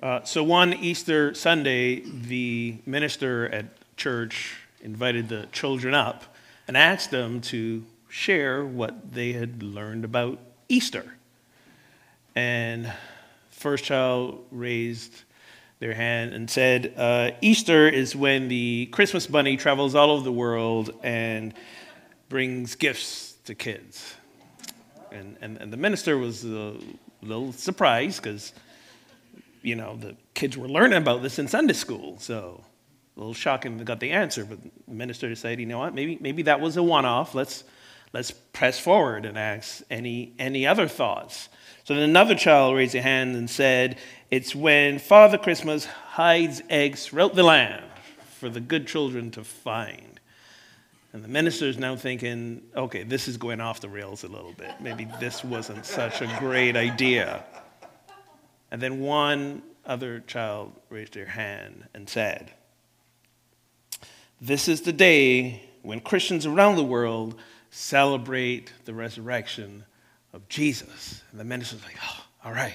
Uh, 0.00 0.22
so 0.22 0.44
one 0.44 0.74
Easter 0.74 1.34
Sunday, 1.34 2.00
the 2.00 2.78
minister 2.86 3.48
at 3.48 3.66
church 3.96 4.54
invited 4.80 5.28
the 5.28 5.46
children 5.50 5.92
up 5.92 6.22
and 6.68 6.76
asked 6.76 7.10
them 7.10 7.40
to 7.40 7.84
share 8.08 8.64
what 8.64 9.12
they 9.12 9.32
had 9.32 9.60
learned 9.60 10.04
about 10.04 10.38
Easter. 10.68 11.16
And 12.36 12.92
first 13.50 13.84
child 13.84 14.46
raised 14.52 15.24
their 15.80 15.94
hand 15.94 16.32
and 16.32 16.48
said, 16.48 16.94
uh, 16.96 17.32
Easter 17.40 17.88
is 17.88 18.14
when 18.14 18.46
the 18.46 18.86
Christmas 18.92 19.26
bunny 19.26 19.56
travels 19.56 19.96
all 19.96 20.12
over 20.12 20.22
the 20.22 20.30
world 20.30 20.94
and 21.02 21.52
brings 22.28 22.76
gifts 22.76 23.34
to 23.46 23.54
kids. 23.56 24.14
And, 25.10 25.36
and, 25.40 25.56
and 25.56 25.72
the 25.72 25.76
minister 25.76 26.16
was 26.16 26.44
a 26.44 26.76
little 27.20 27.52
surprised 27.52 28.22
because 28.22 28.52
you 29.68 29.76
know, 29.76 29.96
the 29.96 30.16
kids 30.34 30.56
were 30.56 30.68
learning 30.68 30.98
about 30.98 31.22
this 31.22 31.38
in 31.38 31.46
Sunday 31.46 31.74
school. 31.74 32.18
So 32.18 32.64
a 33.16 33.20
little 33.20 33.34
shocking 33.34 33.76
they 33.76 33.84
got 33.84 34.00
the 34.00 34.12
answer, 34.12 34.44
but 34.44 34.58
the 34.62 34.70
minister 34.94 35.28
decided, 35.28 35.60
you 35.60 35.66
know 35.66 35.78
what, 35.78 35.94
maybe, 35.94 36.18
maybe 36.20 36.42
that 36.42 36.60
was 36.60 36.76
a 36.76 36.82
one 36.82 37.04
off. 37.04 37.34
Let's, 37.34 37.64
let's 38.12 38.30
press 38.30 38.80
forward 38.80 39.26
and 39.26 39.36
ask 39.36 39.82
any, 39.90 40.32
any 40.38 40.66
other 40.66 40.88
thoughts. 40.88 41.50
So 41.84 41.94
then 41.94 42.02
another 42.02 42.34
child 42.34 42.76
raised 42.76 42.94
a 42.94 43.02
hand 43.02 43.36
and 43.36 43.48
said, 43.48 43.98
It's 44.30 44.54
when 44.54 44.98
Father 44.98 45.38
Christmas 45.38 45.84
hides 45.84 46.62
eggs 46.70 47.06
throughout 47.06 47.34
the 47.34 47.42
land 47.42 47.84
for 48.38 48.48
the 48.48 48.60
good 48.60 48.86
children 48.86 49.30
to 49.32 49.44
find. 49.44 50.20
And 51.12 51.24
the 51.24 51.28
minister 51.28 51.64
is 51.64 51.78
now 51.78 51.96
thinking, 51.96 52.62
okay, 52.76 53.02
this 53.02 53.28
is 53.28 53.38
going 53.38 53.60
off 53.60 53.80
the 53.80 53.88
rails 53.88 54.24
a 54.24 54.28
little 54.28 54.52
bit. 54.52 54.70
Maybe 54.80 55.08
this 55.18 55.42
wasn't 55.42 55.86
such 55.86 56.20
a 56.20 56.36
great 56.38 56.76
idea. 56.76 57.44
And 58.70 58.80
then 58.80 59.00
one 59.00 59.62
other 59.86 60.20
child 60.20 60.72
raised 60.90 61.14
their 61.14 61.26
hand 61.26 61.88
and 61.94 62.08
said, 62.08 62.52
This 64.40 64.68
is 64.68 64.82
the 64.82 64.92
day 64.92 65.62
when 65.82 66.00
Christians 66.00 66.44
around 66.44 66.76
the 66.76 66.84
world 66.84 67.36
celebrate 67.70 68.72
the 68.84 68.94
resurrection 68.94 69.84
of 70.32 70.48
Jesus. 70.48 71.22
And 71.30 71.40
the 71.40 71.44
minister's 71.44 71.84
like, 71.84 71.96
oh, 72.02 72.24
all 72.44 72.52
right, 72.52 72.74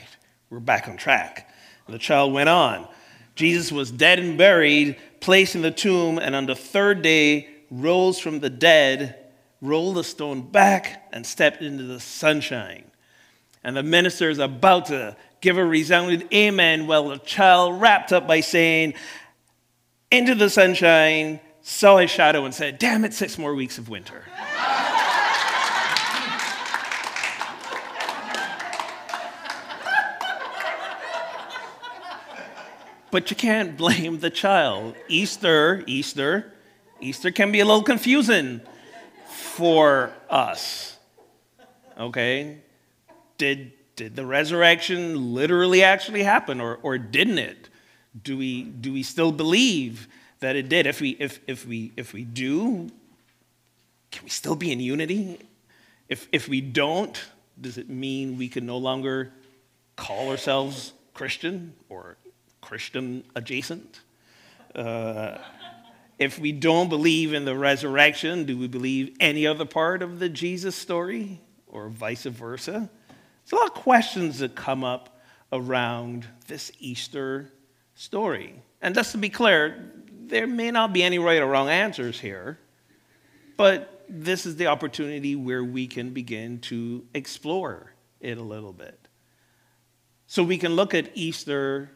we're 0.49 0.59
back 0.59 0.87
on 0.87 0.97
track. 0.97 1.49
And 1.85 1.93
the 1.93 1.99
child 1.99 2.33
went 2.33 2.49
on. 2.49 2.87
Jesus 3.35 3.71
was 3.71 3.91
dead 3.91 4.19
and 4.19 4.37
buried, 4.37 4.97
placed 5.19 5.55
in 5.55 5.61
the 5.61 5.71
tomb, 5.71 6.19
and 6.19 6.35
on 6.35 6.45
the 6.45 6.55
third 6.55 7.01
day 7.01 7.49
rose 7.71 8.19
from 8.19 8.39
the 8.39 8.49
dead, 8.49 9.15
rolled 9.61 9.95
the 9.95 10.03
stone 10.03 10.41
back, 10.41 11.07
and 11.11 11.25
stepped 11.25 11.61
into 11.61 11.83
the 11.83 11.99
sunshine. 11.99 12.83
And 13.63 13.75
the 13.75 13.83
minister 13.83 14.29
is 14.29 14.39
about 14.39 14.87
to 14.87 15.15
give 15.43 15.57
a 15.57 15.65
resounding 15.65 16.25
amen 16.33 16.87
while 16.87 17.09
the 17.09 17.17
child 17.17 17.81
wrapped 17.81 18.13
up 18.13 18.25
by 18.25 18.39
saying, 18.39 18.93
Into 20.09 20.35
the 20.35 20.49
sunshine, 20.49 21.41
saw 21.61 21.97
his 21.97 22.09
shadow, 22.09 22.45
and 22.45 22.55
said, 22.55 22.79
Damn 22.79 23.03
it, 23.03 23.13
six 23.13 23.37
more 23.37 23.53
weeks 23.53 23.77
of 23.77 23.89
winter. 23.89 24.23
but 33.11 33.29
you 33.29 33.35
can't 33.35 33.77
blame 33.77 34.19
the 34.19 34.29
child. 34.31 34.95
Easter, 35.07 35.83
Easter, 35.85 36.53
Easter 37.01 37.31
can 37.31 37.51
be 37.51 37.59
a 37.59 37.65
little 37.65 37.83
confusing 37.83 38.61
for 39.27 40.11
us. 40.29 40.97
Okay? 41.99 42.59
Did 43.37 43.73
did 43.95 44.15
the 44.15 44.25
resurrection 44.25 45.33
literally 45.33 45.83
actually 45.83 46.23
happen 46.23 46.59
or, 46.59 46.79
or 46.81 46.97
didn't 46.97 47.37
it? 47.37 47.69
Do 48.21 48.37
we, 48.37 48.63
do 48.63 48.93
we 48.93 49.03
still 49.03 49.31
believe 49.31 50.07
that 50.39 50.55
it 50.55 50.69
did? 50.69 50.87
If 50.87 51.01
we, 51.01 51.11
if, 51.19 51.39
if, 51.47 51.65
we, 51.65 51.91
if 51.95 52.13
we 52.13 52.23
do, 52.23 52.89
can 54.11 54.23
we 54.23 54.29
still 54.29 54.55
be 54.55 54.71
in 54.71 54.79
unity? 54.79 55.39
If, 56.09 56.27
if 56.31 56.47
we 56.47 56.61
don't, 56.61 57.21
does 57.59 57.77
it 57.77 57.89
mean 57.89 58.37
we 58.37 58.49
can 58.49 58.65
no 58.65 58.77
longer 58.77 59.31
call 59.95 60.29
ourselves 60.29 60.93
Christian 61.13 61.73
or 61.89 62.17
Christian 62.61 63.23
adjacent? 63.35 64.01
Uh, 64.75 65.37
if 66.19 66.39
we 66.39 66.51
don't 66.51 66.89
believe 66.89 67.33
in 67.33 67.45
the 67.45 67.55
resurrection, 67.55 68.45
do 68.45 68.57
we 68.57 68.67
believe 68.67 69.15
any 69.19 69.45
other 69.45 69.65
part 69.65 70.01
of 70.01 70.19
the 70.19 70.29
Jesus 70.29 70.75
story 70.75 71.41
or 71.67 71.89
vice 71.89 72.23
versa? 72.23 72.89
There's 73.43 73.53
a 73.53 73.55
lot 73.55 73.67
of 73.67 73.73
questions 73.73 74.39
that 74.39 74.55
come 74.55 74.83
up 74.83 75.19
around 75.51 76.27
this 76.47 76.71
Easter 76.79 77.51
story. 77.95 78.61
And 78.81 78.95
just 78.95 79.11
to 79.11 79.17
be 79.17 79.29
clear, 79.29 79.91
there 80.11 80.47
may 80.47 80.71
not 80.71 80.93
be 80.93 81.03
any 81.03 81.19
right 81.19 81.41
or 81.41 81.47
wrong 81.47 81.69
answers 81.69 82.19
here, 82.19 82.57
but 83.57 84.05
this 84.09 84.45
is 84.45 84.55
the 84.55 84.67
opportunity 84.67 85.35
where 85.35 85.63
we 85.63 85.87
can 85.87 86.11
begin 86.11 86.59
to 86.59 87.05
explore 87.13 87.93
it 88.19 88.37
a 88.37 88.41
little 88.41 88.73
bit. 88.73 89.07
So 90.27 90.43
we 90.43 90.57
can 90.57 90.75
look 90.75 90.93
at 90.93 91.11
Easter, 91.13 91.91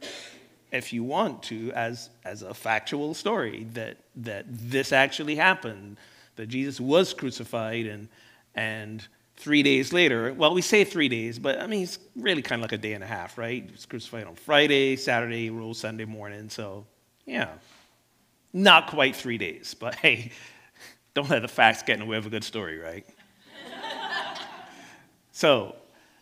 if 0.72 0.94
you 0.94 1.04
want 1.04 1.44
to, 1.44 1.72
as, 1.72 2.10
as 2.26 2.42
a 2.42 2.54
factual 2.54 3.14
story 3.14 3.66
that, 3.74 3.98
that 4.18 4.46
this 4.48 4.92
actually 4.92 5.36
happened, 5.36 5.98
that 6.36 6.48
Jesus 6.48 6.80
was 6.80 7.14
crucified 7.14 7.86
and, 7.88 8.10
and 8.54 9.08
three 9.38 9.64
days 9.64 9.94
later, 9.94 10.34
well, 10.34 10.54
we 10.54 10.62
say 10.62 10.84
three 10.84 11.08
days, 11.08 11.40
but 11.40 11.62
I 11.62 11.68
mean, 11.68 11.84
it's 11.84 12.00
really 12.16 12.42
kind 12.42 12.60
of 12.60 12.64
like 12.64 12.74
a 12.74 12.78
day 12.78 12.94
and 12.94 13.04
a 13.04 13.08
half, 13.08 13.38
right? 13.38 13.64
He 13.64 13.72
was 13.72 13.86
crucified 13.86 14.26
on 14.26 14.36
Friday, 14.36 14.96
Saturday, 14.96 15.50
rose 15.50 15.80
Sunday 15.80 16.06
morning. 16.06 16.50
So, 16.50 16.86
yeah, 17.26 17.50
not 18.52 18.88
quite 18.88 19.16
three 19.16 19.38
days, 19.38 19.76
but 19.80 19.96
hey, 20.04 20.32
don't 21.14 21.30
let 21.30 21.44
the 21.44 21.48
facts 21.48 21.84
get 21.84 21.94
in 21.94 22.00
the 22.02 22.06
way 22.06 22.18
of 22.18 22.26
a 22.26 22.30
good 22.30 22.44
story, 22.44 22.80
right? 22.80 23.08
so, 25.32 25.76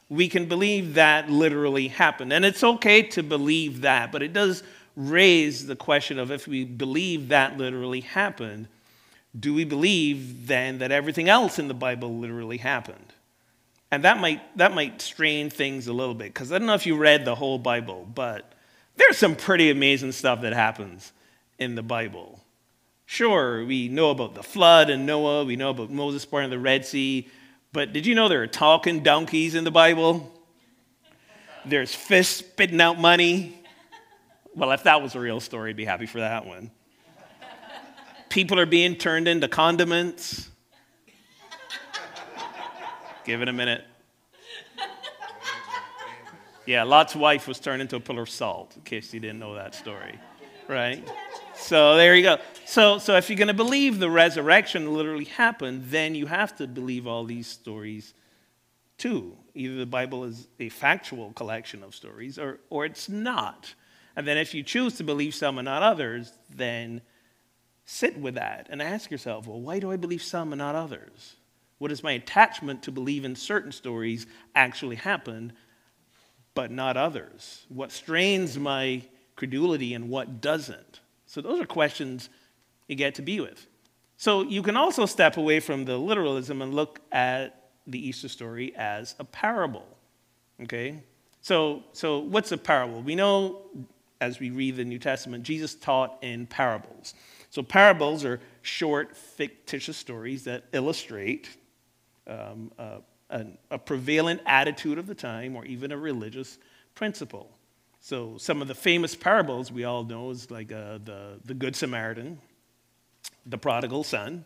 we 0.10 0.28
can 0.28 0.46
believe 0.46 0.96
that 0.96 1.30
literally 1.30 1.88
happened. 1.88 2.32
And 2.32 2.46
it's 2.46 2.64
okay 2.64 3.02
to 3.02 3.24
believe 3.24 3.82
that, 3.82 4.12
but 4.12 4.22
it 4.22 4.34
does 4.34 4.62
raise 4.96 5.66
the 5.66 5.76
question 5.76 6.20
of 6.20 6.32
if 6.32 6.48
we 6.48 6.64
believe 6.64 7.30
that 7.30 7.58
literally 7.58 8.02
happened, 8.02 8.68
do 9.38 9.54
we 9.54 9.66
believe 9.66 10.48
then 10.48 10.78
that 10.80 10.92
everything 10.92 11.30
else 11.30 11.60
in 11.60 11.68
the 11.68 11.74
Bible 11.74 12.18
literally 12.18 12.58
happened? 12.58 13.14
And 13.92 14.04
that 14.04 14.20
might, 14.20 14.58
that 14.58 14.74
might 14.74 15.02
strain 15.02 15.50
things 15.50 15.88
a 15.88 15.94
little 15.94 16.14
bit, 16.14 16.34
because 16.34 16.52
I 16.52 16.58
don't 16.58 16.68
know 16.68 16.74
if 16.74 16.86
you 16.86 16.98
read 16.98 17.26
the 17.26 17.36
whole 17.36 17.58
Bible, 17.58 18.08
but 18.14 18.54
there's 18.96 19.18
some 19.18 19.36
pretty 19.36 19.70
amazing 19.70 20.12
stuff 20.12 20.42
that 20.42 20.54
happens 20.54 21.12
in 21.60 21.76
the 21.76 21.84
Bible. 21.84 22.40
Sure, 23.06 23.64
we 23.64 23.88
know 23.88 24.10
about 24.10 24.36
the 24.36 24.44
flood 24.44 24.90
and 24.90 25.06
Noah, 25.06 25.46
we 25.46 25.56
know 25.56 25.70
about 25.70 25.92
Moses 25.92 26.26
parting 26.26 26.50
the 26.50 26.60
Red 26.60 26.86
Sea, 26.86 27.30
but 27.72 27.94
did 27.94 28.06
you 28.06 28.16
know 28.16 28.28
there 28.28 28.42
are 28.42 28.48
talking 28.48 29.04
donkeys 29.04 29.54
in 29.54 29.64
the 29.64 29.72
Bible? 29.72 30.32
There's 31.66 31.94
fish 31.94 32.28
spitting 32.28 32.82
out 32.82 33.00
money. 33.00 33.62
Well, 34.56 34.72
if 34.72 34.84
that 34.84 35.02
was 35.02 35.16
a 35.16 35.20
real 35.20 35.40
story, 35.40 35.72
I'd 35.72 35.76
be 35.76 35.86
happy 35.86 36.06
for 36.06 36.20
that 36.20 36.46
one. 36.46 36.72
People 38.36 38.60
are 38.60 38.66
being 38.66 38.98
turned 38.98 39.30
into 39.30 39.48
condiments. 39.48 40.50
Give 43.24 43.42
it 43.42 43.48
a 43.48 43.54
minute. 43.54 43.86
Yeah, 46.66 46.84
Lot's 46.84 47.16
wife 47.16 47.48
was 47.48 47.62
turned 47.62 47.82
into 47.82 47.96
a 47.96 48.02
pillar 48.02 48.24
of 48.24 48.30
salt, 48.30 48.74
in 48.76 48.82
case 48.82 49.14
you 49.14 49.22
didn't 49.22 49.40
know 49.40 49.56
that 49.56 49.74
story. 49.74 50.20
Right? 50.68 51.02
So 51.56 51.96
there 51.96 52.14
you 52.14 52.24
go. 52.24 52.40
So, 52.66 52.98
so 52.98 53.16
if 53.16 53.30
you're 53.30 53.38
going 53.38 53.48
to 53.48 53.54
believe 53.54 54.00
the 54.00 54.12
resurrection 54.12 54.94
literally 54.94 55.24
happened, 55.24 55.86
then 55.86 56.14
you 56.14 56.26
have 56.26 56.58
to 56.58 56.68
believe 56.68 57.08
all 57.08 57.24
these 57.24 57.48
stories 57.48 58.14
too. 58.98 59.38
Either 59.54 59.76
the 59.76 59.86
Bible 59.86 60.26
is 60.26 60.50
a 60.60 60.68
factual 60.68 61.32
collection 61.32 61.84
of 61.84 61.96
stories 61.96 62.38
or, 62.38 62.60
or 62.70 62.84
it's 62.84 63.08
not. 63.08 63.74
And 64.18 64.28
then 64.28 64.38
if 64.38 64.54
you 64.54 64.62
choose 64.62 64.98
to 64.98 65.06
believe 65.06 65.34
some 65.34 65.58
and 65.58 65.68
not 65.68 65.84
others, 65.84 66.34
then 66.54 67.00
sit 67.86 68.18
with 68.18 68.36
that 68.36 68.68
and 68.70 68.82
ask 68.82 69.12
yourself, 69.12 69.48
well, 69.48 69.62
why 69.62 69.80
do 69.80 69.92
I 69.92 69.96
believe 69.96 70.22
some 70.22 70.52
and 70.52 70.60
not 70.60 70.76
others? 70.76 71.36
What 71.78 71.92
is 71.92 72.04
my 72.04 72.14
attachment 72.14 72.84
to 72.84 72.92
believe 72.92 73.26
in 73.26 73.36
certain 73.36 73.72
stories 73.72 74.26
actually 74.56 74.96
happened, 74.96 75.54
but 76.54 76.72
not 76.72 76.98
others? 76.98 77.66
What 77.70 77.92
strains 77.92 78.58
my 78.58 79.04
credulity 79.36 79.94
and 79.94 80.10
what 80.10 80.42
doesn't? 80.42 81.02
So, 81.28 81.42
those 81.42 81.60
are 81.60 81.66
questions 81.66 82.30
you 82.88 82.96
get 82.96 83.16
to 83.16 83.22
be 83.22 83.40
with. 83.40 83.68
So, 84.18 84.42
you 84.44 84.64
can 84.64 84.78
also 84.78 85.06
step 85.06 85.38
away 85.38 85.60
from 85.60 85.86
the 85.86 85.98
literalism 85.98 86.62
and 86.62 86.74
look 86.74 87.02
at 87.12 87.72
the 87.88 88.08
Easter 88.08 88.30
story 88.30 88.74
as 88.76 89.16
a 89.20 89.24
parable. 89.24 89.86
Okay? 90.64 91.04
So, 91.42 91.84
so 91.92 92.20
what's 92.20 92.52
a 92.52 92.58
parable? 92.58 93.02
We 93.02 93.14
know 93.14 93.62
as 94.22 94.40
we 94.40 94.50
read 94.50 94.78
the 94.78 94.86
New 94.86 94.98
Testament, 94.98 95.44
Jesus 95.44 95.76
taught 95.76 96.18
in 96.22 96.48
parables. 96.48 97.14
So, 97.56 97.64
parables 97.64 98.26
are 98.26 98.42
short, 98.64 99.16
fictitious 99.16 99.96
stories 99.96 100.44
that 100.44 100.66
illustrate 100.74 101.48
um, 102.28 102.70
a, 102.78 102.98
a, 103.30 103.46
a 103.72 103.80
prevalent 103.80 104.42
attitude 104.46 104.98
of 104.98 105.08
the 105.08 105.16
time 105.16 105.56
or 105.56 105.64
even 105.64 105.94
a 105.94 105.98
religious 105.98 106.58
principle. 106.96 107.50
So 108.02 108.38
some 108.38 108.62
of 108.62 108.68
the 108.68 108.76
famous 108.76 109.16
parables 109.16 109.72
we 109.72 109.86
all 109.86 110.04
know 110.04 110.32
is 110.32 110.52
like 110.52 110.70
uh, 110.70 110.98
the, 111.02 111.40
the 111.46 111.54
Good 111.54 111.78
Samaritan, 111.78 112.40
the 113.46 113.58
prodigal 113.58 114.04
son. 114.04 114.44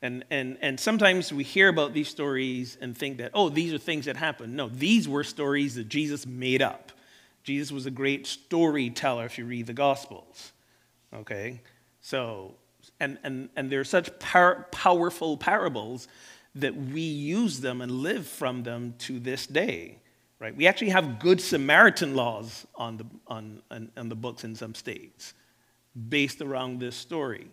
And, 0.00 0.24
and, 0.30 0.56
and 0.62 0.80
sometimes 0.80 1.30
we 1.30 1.44
hear 1.44 1.68
about 1.68 1.92
these 1.92 2.08
stories 2.08 2.78
and 2.80 2.96
think 2.96 3.18
that, 3.18 3.32
oh, 3.34 3.50
these 3.50 3.74
are 3.74 3.78
things 3.78 4.06
that 4.06 4.16
happened. 4.16 4.56
No, 4.56 4.70
these 4.70 5.06
were 5.06 5.24
stories 5.24 5.74
that 5.74 5.90
Jesus 5.90 6.26
made 6.26 6.62
up. 6.62 6.90
Jesus 7.42 7.70
was 7.70 7.84
a 7.84 7.90
great 7.90 8.26
storyteller 8.26 9.26
if 9.26 9.36
you 9.36 9.44
read 9.44 9.66
the 9.66 9.74
Gospels. 9.74 10.52
Okay? 11.12 11.60
So, 12.08 12.54
and, 13.00 13.18
and, 13.22 13.50
and 13.54 13.68
they're 13.68 13.84
such 13.84 14.18
par- 14.18 14.66
powerful 14.72 15.36
parables 15.36 16.08
that 16.54 16.74
we 16.74 17.02
use 17.02 17.60
them 17.60 17.82
and 17.82 17.92
live 17.92 18.26
from 18.26 18.62
them 18.62 18.94
to 19.00 19.20
this 19.20 19.46
day. 19.46 19.98
Right? 20.38 20.56
We 20.56 20.66
actually 20.66 20.88
have 20.88 21.18
Good 21.18 21.38
Samaritan 21.38 22.14
laws 22.14 22.66
on 22.76 22.96
the, 22.96 23.04
on, 23.26 23.60
on, 23.70 23.90
on 23.94 24.08
the 24.08 24.14
books 24.14 24.42
in 24.44 24.54
some 24.54 24.74
states 24.74 25.34
based 26.08 26.40
around 26.40 26.80
this 26.80 26.96
story, 26.96 27.48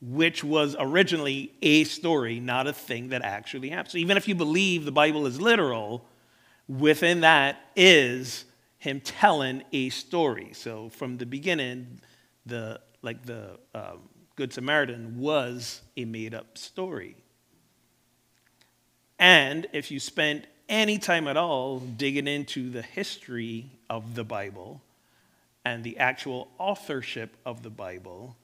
which 0.00 0.42
was 0.42 0.74
originally 0.78 1.52
a 1.60 1.84
story, 1.84 2.40
not 2.40 2.66
a 2.66 2.72
thing 2.72 3.10
that 3.10 3.20
actually 3.20 3.68
happened. 3.68 3.90
So 3.90 3.98
even 3.98 4.16
if 4.16 4.26
you 4.26 4.34
believe 4.34 4.86
the 4.86 4.92
Bible 4.92 5.26
is 5.26 5.42
literal, 5.42 6.06
within 6.70 7.20
that 7.20 7.58
is 7.76 8.46
him 8.78 9.02
telling 9.02 9.62
a 9.72 9.90
story. 9.90 10.52
So 10.54 10.88
from 10.88 11.18
the 11.18 11.26
beginning, 11.26 12.00
the 12.46 12.80
like 13.04 13.24
the 13.26 13.58
um, 13.74 14.00
Good 14.36 14.52
Samaritan 14.52 15.18
was 15.18 15.82
a 15.96 16.04
made-up 16.04 16.58
story. 16.58 17.16
And 19.18 19.66
if 19.72 19.90
you 19.90 20.00
spent 20.00 20.46
any 20.68 20.98
time 20.98 21.28
at 21.28 21.36
all 21.36 21.78
digging 21.78 22.26
into 22.26 22.70
the 22.70 22.82
history 22.82 23.70
of 23.88 24.14
the 24.14 24.24
Bible 24.24 24.80
and 25.64 25.84
the 25.84 25.98
actual 25.98 26.48
authorship 26.58 27.36
of 27.46 27.62
the 27.62 27.70
Bible, 27.70 28.36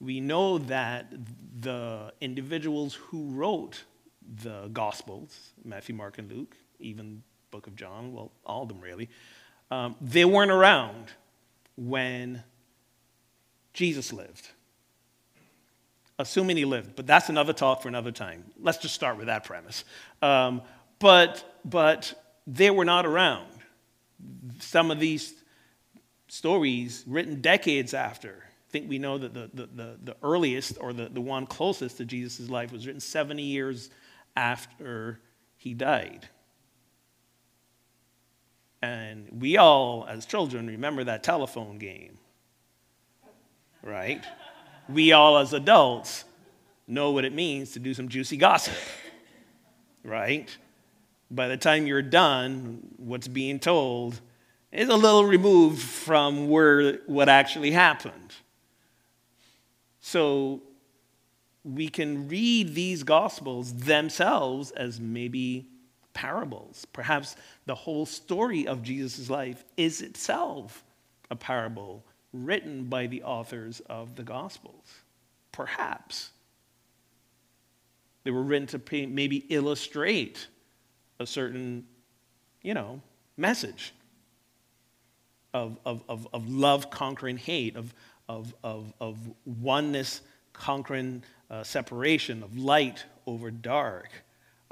we 0.00 0.20
know 0.20 0.58
that 0.58 1.12
the 1.60 2.12
individuals 2.20 2.94
who 2.94 3.30
wrote 3.30 3.84
the 4.42 4.68
Gospels, 4.72 5.52
Matthew, 5.64 5.94
Mark, 5.94 6.18
and 6.18 6.30
Luke, 6.32 6.56
even 6.78 7.22
Book 7.50 7.66
of 7.66 7.76
John, 7.76 8.12
well, 8.12 8.32
all 8.46 8.62
of 8.62 8.68
them 8.68 8.80
really, 8.80 9.10
um, 9.70 9.96
they 10.00 10.24
weren't 10.24 10.50
around 10.50 11.08
when 11.76 12.42
Jesus 13.74 14.12
lived. 14.12 14.48
Assuming 16.18 16.56
he 16.56 16.64
lived, 16.64 16.94
but 16.94 17.06
that's 17.06 17.28
another 17.28 17.52
talk 17.52 17.82
for 17.82 17.88
another 17.88 18.12
time. 18.12 18.44
Let's 18.60 18.78
just 18.78 18.94
start 18.94 19.18
with 19.18 19.26
that 19.26 19.44
premise. 19.44 19.84
Um, 20.22 20.62
but, 21.00 21.44
but 21.64 22.14
they 22.46 22.70
were 22.70 22.84
not 22.84 23.04
around. 23.04 23.48
Some 24.60 24.92
of 24.92 25.00
these 25.00 25.34
stories 26.28 27.04
written 27.06 27.40
decades 27.40 27.94
after. 27.94 28.44
I 28.46 28.70
think 28.70 28.88
we 28.88 28.98
know 28.98 29.18
that 29.18 29.34
the, 29.34 29.50
the, 29.52 29.66
the, 29.66 29.98
the 30.02 30.16
earliest 30.22 30.78
or 30.80 30.92
the, 30.92 31.08
the 31.08 31.20
one 31.20 31.46
closest 31.46 31.96
to 31.96 32.04
Jesus' 32.04 32.48
life 32.48 32.72
was 32.72 32.86
written 32.86 33.00
70 33.00 33.42
years 33.42 33.90
after 34.36 35.20
he 35.56 35.74
died. 35.74 36.28
And 38.82 39.40
we 39.40 39.56
all, 39.56 40.06
as 40.08 40.26
children, 40.26 40.66
remember 40.66 41.04
that 41.04 41.22
telephone 41.22 41.78
game, 41.78 42.18
right? 43.84 44.24
We 44.88 45.12
all, 45.12 45.38
as 45.38 45.52
adults, 45.52 46.24
know 46.86 47.10
what 47.10 47.24
it 47.24 47.32
means 47.32 47.72
to 47.72 47.78
do 47.78 47.94
some 47.94 48.08
juicy 48.08 48.36
gossip, 48.36 48.74
right? 50.02 50.54
By 51.30 51.48
the 51.48 51.56
time 51.56 51.86
you're 51.86 52.02
done, 52.02 52.94
what's 52.96 53.28
being 53.28 53.58
told 53.58 54.20
is 54.72 54.88
a 54.88 54.96
little 54.96 55.24
removed 55.24 55.82
from 55.82 56.48
where 56.48 56.98
what 57.06 57.28
actually 57.28 57.70
happened. 57.70 58.34
So 60.00 60.62
we 61.64 61.88
can 61.88 62.28
read 62.28 62.74
these 62.74 63.02
gospels 63.02 63.72
themselves 63.72 64.70
as 64.72 65.00
maybe 65.00 65.66
parables. 66.12 66.86
Perhaps 66.92 67.36
the 67.66 67.74
whole 67.74 68.04
story 68.04 68.66
of 68.66 68.82
Jesus' 68.82 69.30
life 69.30 69.64
is 69.76 70.02
itself 70.02 70.84
a 71.30 71.36
parable 71.36 72.04
written 72.34 72.84
by 72.84 73.06
the 73.06 73.22
authors 73.22 73.80
of 73.88 74.16
the 74.16 74.22
gospels. 74.22 74.84
Perhaps. 75.52 76.30
They 78.24 78.30
were 78.30 78.42
written 78.42 78.66
to 78.68 79.06
maybe 79.06 79.46
illustrate 79.48 80.46
a 81.20 81.26
certain, 81.26 81.86
you 82.62 82.74
know, 82.74 83.00
message 83.36 83.94
of, 85.52 85.78
of, 85.86 86.02
of, 86.08 86.26
of 86.32 86.48
love 86.48 86.90
conquering 86.90 87.36
hate, 87.36 87.76
of, 87.76 87.94
of, 88.28 88.54
of, 88.64 88.92
of 89.00 89.18
oneness 89.44 90.20
conquering 90.52 91.22
uh, 91.50 91.62
separation, 91.62 92.42
of 92.42 92.58
light 92.58 93.04
over 93.26 93.50
dark 93.50 94.10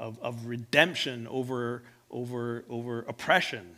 of, 0.03 0.19
of 0.21 0.45
redemption 0.45 1.27
over, 1.27 1.83
over, 2.11 2.65
over 2.69 2.99
oppression. 3.07 3.75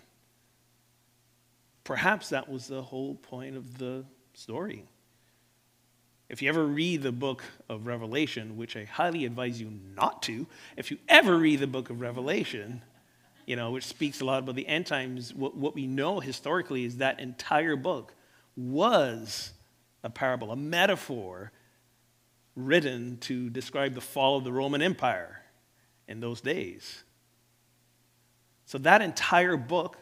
Perhaps 1.86 2.30
that 2.30 2.50
was 2.50 2.68
the 2.68 2.82
whole 2.82 3.16
point 3.16 3.56
of 3.56 3.78
the 3.78 4.04
story. 4.34 4.84
If 6.28 6.42
you 6.42 6.50
ever 6.50 6.66
read 6.66 7.04
the 7.04 7.12
book 7.12 7.44
of 7.70 7.86
Revelation, 7.86 8.58
which 8.58 8.76
I 8.76 8.86
highly 8.86 9.26
advise 9.26 9.62
you 9.62 9.72
not 9.96 10.24
to, 10.24 10.48
if 10.76 10.90
you 10.90 10.98
ever 11.08 11.38
read 11.38 11.60
the 11.60 11.68
book 11.68 11.92
of 11.92 12.02
Revelation, 12.02 12.82
you 13.46 13.56
know, 13.56 13.70
which 13.70 13.86
speaks 13.86 14.20
a 14.20 14.26
lot 14.26 14.40
about 14.40 14.56
the 14.56 14.68
end 14.68 14.88
times, 14.88 15.34
what, 15.34 15.56
what 15.56 15.76
we 15.76 15.86
know 15.86 16.20
historically 16.20 16.84
is 16.84 16.98
that 16.98 17.20
entire 17.20 17.76
book 17.76 18.16
was 18.58 19.54
a 20.04 20.10
parable, 20.10 20.52
a 20.52 20.56
metaphor 20.56 21.52
written 22.56 23.18
to 23.20 23.52
describe 23.52 23.94
the 23.94 24.02
fall 24.02 24.38
of 24.38 24.44
the 24.44 24.52
Roman 24.52 24.82
Empire 24.82 25.44
in 26.08 26.20
those 26.20 26.42
days. 26.42 27.04
So 28.66 28.80
that 28.80 29.04
entire 29.04 29.58
book 29.58 29.98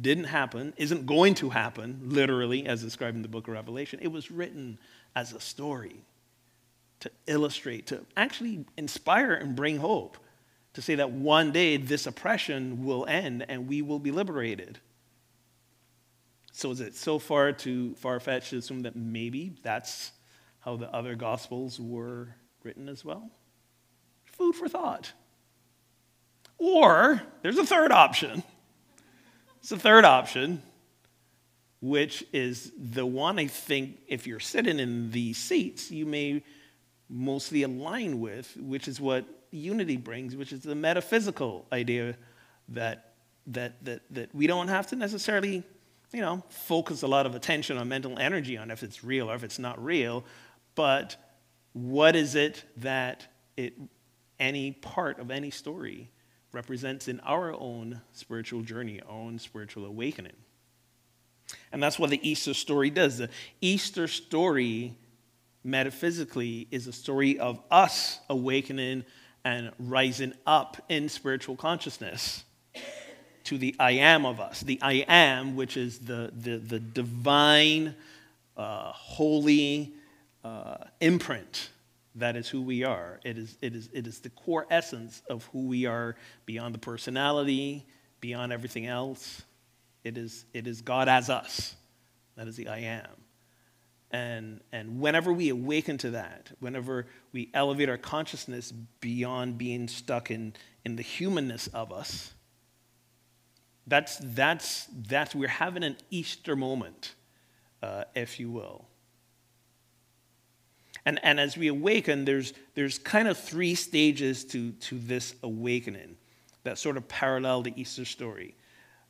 didn't 0.00 0.24
happen, 0.24 0.74
isn't 0.76 1.06
going 1.06 1.34
to 1.34 1.50
happen, 1.50 2.00
literally, 2.04 2.66
as 2.66 2.82
described 2.82 3.16
in 3.16 3.22
the 3.22 3.28
book 3.28 3.48
of 3.48 3.54
Revelation. 3.54 3.98
It 4.02 4.12
was 4.12 4.30
written 4.30 4.78
as 5.16 5.32
a 5.32 5.40
story 5.40 6.04
to 7.00 7.10
illustrate, 7.26 7.86
to 7.86 8.04
actually 8.16 8.64
inspire 8.76 9.32
and 9.32 9.56
bring 9.56 9.78
hope, 9.78 10.18
to 10.74 10.82
say 10.82 10.96
that 10.96 11.10
one 11.10 11.52
day 11.52 11.76
this 11.76 12.06
oppression 12.06 12.84
will 12.84 13.06
end 13.06 13.44
and 13.48 13.68
we 13.68 13.82
will 13.82 13.98
be 13.98 14.10
liberated. 14.10 14.78
So 16.52 16.70
is 16.70 16.80
it 16.80 16.94
so 16.94 17.18
far 17.18 17.52
too 17.52 17.94
far 17.94 18.18
fetched 18.20 18.50
to 18.50 18.58
assume 18.58 18.82
that 18.82 18.96
maybe 18.96 19.54
that's 19.62 20.12
how 20.60 20.76
the 20.76 20.92
other 20.92 21.14
gospels 21.14 21.80
were 21.80 22.34
written 22.62 22.88
as 22.88 23.04
well? 23.04 23.30
Food 24.24 24.54
for 24.54 24.68
thought. 24.68 25.12
Or 26.58 27.22
there's 27.42 27.58
a 27.58 27.66
third 27.66 27.92
option. 27.92 28.42
It's 29.68 29.72
a 29.74 29.78
third 29.78 30.06
option, 30.06 30.62
which 31.82 32.24
is 32.32 32.72
the 32.78 33.04
one 33.04 33.38
I 33.38 33.48
think 33.48 33.98
if 34.08 34.26
you're 34.26 34.40
sitting 34.40 34.78
in 34.78 35.10
these 35.10 35.36
seats, 35.36 35.90
you 35.90 36.06
may 36.06 36.42
mostly 37.10 37.64
align 37.64 38.18
with, 38.18 38.56
which 38.56 38.88
is 38.88 38.98
what 38.98 39.26
unity 39.50 39.98
brings, 39.98 40.34
which 40.34 40.54
is 40.54 40.62
the 40.62 40.74
metaphysical 40.74 41.66
idea 41.70 42.16
that, 42.70 43.12
that, 43.48 43.84
that, 43.84 44.00
that 44.08 44.34
we 44.34 44.46
don't 44.46 44.68
have 44.68 44.86
to 44.86 44.96
necessarily 44.96 45.62
you 46.14 46.22
know, 46.22 46.42
focus 46.48 47.02
a 47.02 47.06
lot 47.06 47.26
of 47.26 47.34
attention 47.34 47.76
on 47.76 47.90
mental 47.90 48.18
energy 48.18 48.56
on 48.56 48.70
if 48.70 48.82
it's 48.82 49.04
real 49.04 49.30
or 49.30 49.34
if 49.34 49.44
it's 49.44 49.58
not 49.58 49.84
real, 49.84 50.24
but 50.76 51.14
what 51.74 52.16
is 52.16 52.34
it 52.34 52.64
that 52.78 53.26
it 53.58 53.74
any 54.40 54.72
part 54.72 55.18
of 55.18 55.30
any 55.30 55.50
story 55.50 56.08
represents 56.52 57.08
in 57.08 57.20
our 57.20 57.52
own 57.52 58.00
spiritual 58.12 58.62
journey, 58.62 59.00
our 59.02 59.14
own 59.14 59.38
spiritual 59.38 59.84
awakening. 59.84 60.32
And 61.72 61.82
that's 61.82 61.98
what 61.98 62.10
the 62.10 62.28
Easter 62.28 62.54
story 62.54 62.90
does. 62.90 63.18
The 63.18 63.30
Easter 63.60 64.08
story, 64.08 64.94
metaphysically, 65.64 66.66
is 66.70 66.86
a 66.86 66.92
story 66.92 67.38
of 67.38 67.60
us 67.70 68.20
awakening 68.28 69.04
and 69.44 69.72
rising 69.78 70.34
up 70.46 70.76
in 70.88 71.08
spiritual 71.08 71.56
consciousness 71.56 72.44
to 73.44 73.56
the 73.56 73.74
I 73.78 73.92
am 73.92 74.26
of 74.26 74.40
us. 74.40 74.60
The 74.60 74.78
I 74.82 75.04
am, 75.08 75.56
which 75.56 75.76
is 75.76 76.00
the, 76.00 76.30
the, 76.36 76.58
the 76.58 76.80
divine, 76.80 77.94
uh, 78.56 78.92
holy 78.92 79.94
uh, 80.44 80.84
imprint 81.00 81.70
that 82.18 82.36
is 82.36 82.48
who 82.48 82.62
we 82.62 82.84
are. 82.84 83.20
It 83.24 83.38
is, 83.38 83.56
it, 83.60 83.74
is, 83.74 83.88
it 83.92 84.06
is 84.06 84.20
the 84.20 84.30
core 84.30 84.66
essence 84.70 85.22
of 85.28 85.44
who 85.52 85.66
we 85.66 85.86
are 85.86 86.16
beyond 86.46 86.74
the 86.74 86.78
personality, 86.78 87.86
beyond 88.20 88.52
everything 88.52 88.86
else. 88.86 89.42
It 90.04 90.18
is, 90.18 90.44
it 90.54 90.66
is 90.66 90.80
God 90.82 91.08
as 91.08 91.30
us. 91.30 91.74
That 92.36 92.48
is 92.48 92.56
the 92.56 92.68
I 92.68 92.78
am. 92.78 93.10
And, 94.10 94.60
and 94.72 95.00
whenever 95.00 95.32
we 95.32 95.50
awaken 95.50 95.98
to 95.98 96.10
that, 96.10 96.50
whenever 96.60 97.06
we 97.32 97.50
elevate 97.52 97.88
our 97.88 97.98
consciousness 97.98 98.72
beyond 99.00 99.58
being 99.58 99.86
stuck 99.86 100.30
in, 100.30 100.54
in 100.84 100.96
the 100.96 101.02
humanness 101.02 101.66
of 101.68 101.92
us, 101.92 102.32
That's, 103.86 104.18
that's, 104.22 104.86
that's, 105.06 105.34
we're 105.34 105.48
having 105.48 105.82
an 105.82 105.96
Easter 106.10 106.56
moment, 106.56 107.14
uh, 107.82 108.04
if 108.14 108.38
you 108.40 108.50
will. 108.50 108.87
And, 111.08 111.18
and 111.22 111.40
as 111.40 111.56
we 111.56 111.68
awaken, 111.68 112.26
there's, 112.26 112.52
there's 112.74 112.98
kind 112.98 113.28
of 113.28 113.38
three 113.38 113.74
stages 113.74 114.44
to, 114.44 114.72
to 114.72 114.98
this 114.98 115.34
awakening 115.42 116.18
that 116.64 116.76
sort 116.76 116.98
of 116.98 117.08
parallel 117.08 117.62
the 117.62 117.72
Easter 117.80 118.04
story. 118.04 118.54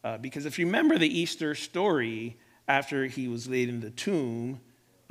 Uh, 0.05 0.17
because 0.17 0.47
if 0.47 0.61
you 0.61 0.67
remember 0.67 0.97
the 0.97 1.09
Easter 1.09 1.57
story, 1.57 2.37
after 2.69 3.07
he 3.07 3.27
was 3.27 3.49
laid 3.49 3.69
in 3.69 3.81
the 3.81 3.91
tomb 3.91 4.61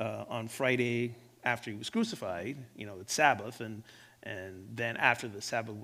uh, 0.00 0.24
on 0.30 0.48
Friday 0.48 1.14
after 1.44 1.70
he 1.70 1.76
was 1.76 1.90
crucified, 1.90 2.56
you 2.74 2.86
know, 2.86 2.96
it's 3.02 3.12
Sabbath, 3.12 3.60
and, 3.60 3.82
and 4.22 4.66
then 4.74 4.96
after 4.96 5.28
the 5.28 5.42
Sabbath 5.42 5.76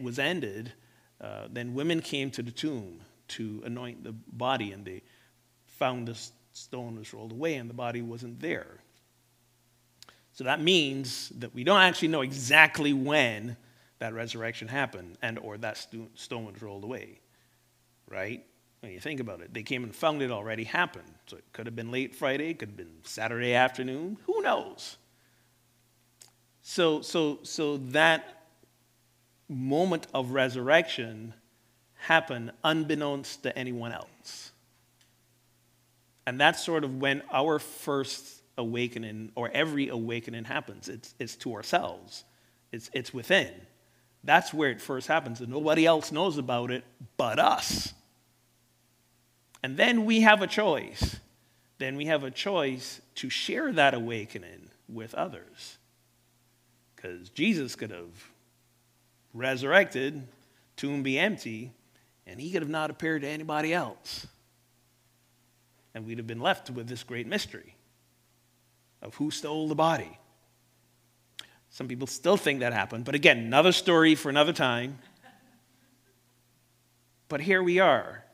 was 0.00 0.18
ended, 0.20 0.72
uh, 1.20 1.48
then 1.50 1.74
women 1.74 2.00
came 2.00 2.30
to 2.30 2.44
the 2.44 2.52
tomb 2.52 3.00
to 3.26 3.60
anoint 3.66 4.04
the 4.04 4.12
body, 4.12 4.70
and 4.70 4.84
they 4.84 5.02
found 5.66 6.06
the 6.06 6.16
stone 6.52 6.96
was 6.96 7.12
rolled 7.12 7.32
away 7.32 7.56
and 7.56 7.68
the 7.68 7.74
body 7.74 8.02
wasn't 8.02 8.38
there. 8.38 8.83
So 10.34 10.44
that 10.44 10.60
means 10.60 11.30
that 11.38 11.54
we 11.54 11.62
don't 11.62 11.80
actually 11.80 12.08
know 12.08 12.22
exactly 12.22 12.92
when 12.92 13.56
that 14.00 14.12
resurrection 14.14 14.66
happened 14.66 15.16
and 15.22 15.38
or 15.38 15.56
that 15.58 15.86
stone 16.14 16.44
was 16.44 16.60
rolled 16.60 16.82
away. 16.82 17.20
Right? 18.08 18.44
When 18.80 18.92
you 18.92 19.00
think 19.00 19.20
about 19.20 19.40
it, 19.40 19.54
they 19.54 19.62
came 19.62 19.84
and 19.84 19.94
found 19.94 20.22
it 20.22 20.32
already 20.32 20.64
happened. 20.64 21.14
So 21.26 21.36
it 21.36 21.44
could 21.52 21.66
have 21.66 21.76
been 21.76 21.92
late 21.92 22.14
Friday, 22.16 22.50
it 22.50 22.58
could 22.58 22.70
have 22.70 22.76
been 22.76 22.98
Saturday 23.04 23.54
afternoon, 23.54 24.18
who 24.26 24.42
knows? 24.42 24.98
So 26.62 27.00
so 27.00 27.38
so 27.44 27.76
that 27.76 28.46
moment 29.48 30.08
of 30.12 30.32
resurrection 30.32 31.32
happened 31.94 32.50
unbeknownst 32.64 33.44
to 33.44 33.56
anyone 33.56 33.92
else. 33.92 34.50
And 36.26 36.40
that's 36.40 36.64
sort 36.64 36.82
of 36.82 36.96
when 37.00 37.22
our 37.30 37.58
first 37.58 38.33
awakening, 38.56 39.32
or 39.34 39.50
every 39.52 39.88
awakening 39.88 40.44
happens. 40.44 40.88
It's, 40.88 41.14
it's 41.18 41.36
to 41.36 41.54
ourselves, 41.54 42.24
it's, 42.72 42.90
it's 42.92 43.12
within. 43.12 43.52
That's 44.22 44.54
where 44.54 44.70
it 44.70 44.80
first 44.80 45.06
happens, 45.06 45.40
and 45.40 45.50
nobody 45.50 45.84
else 45.84 46.10
knows 46.10 46.38
about 46.38 46.70
it 46.70 46.84
but 47.16 47.38
us. 47.38 47.92
And 49.62 49.76
then 49.76 50.06
we 50.06 50.20
have 50.20 50.40
a 50.40 50.46
choice. 50.46 51.16
Then 51.78 51.96
we 51.96 52.06
have 52.06 52.24
a 52.24 52.30
choice 52.30 53.00
to 53.16 53.28
share 53.28 53.72
that 53.72 53.92
awakening 53.92 54.70
with 54.88 55.14
others. 55.14 55.76
Because 56.94 57.28
Jesus 57.30 57.76
could 57.76 57.90
have 57.90 58.30
resurrected, 59.34 60.26
tomb 60.76 61.02
be 61.02 61.18
empty, 61.18 61.72
and 62.26 62.40
he 62.40 62.50
could 62.50 62.62
have 62.62 62.70
not 62.70 62.90
appeared 62.90 63.22
to 63.22 63.28
anybody 63.28 63.74
else. 63.74 64.26
And 65.94 66.06
we'd 66.06 66.18
have 66.18 66.26
been 66.26 66.40
left 66.40 66.70
with 66.70 66.88
this 66.88 67.02
great 67.02 67.26
mystery 67.26 67.74
of 69.04 69.14
who 69.16 69.30
stole 69.30 69.68
the 69.68 69.74
body. 69.74 70.18
Some 71.70 71.88
people 71.88 72.06
still 72.06 72.36
think 72.36 72.60
that 72.60 72.72
happened, 72.72 73.04
but 73.04 73.14
again, 73.14 73.38
another 73.38 73.72
story 73.72 74.14
for 74.14 74.28
another 74.28 74.52
time. 74.52 74.98
But 77.28 77.40
here 77.40 77.62
we 77.62 77.80
are. 77.80 78.24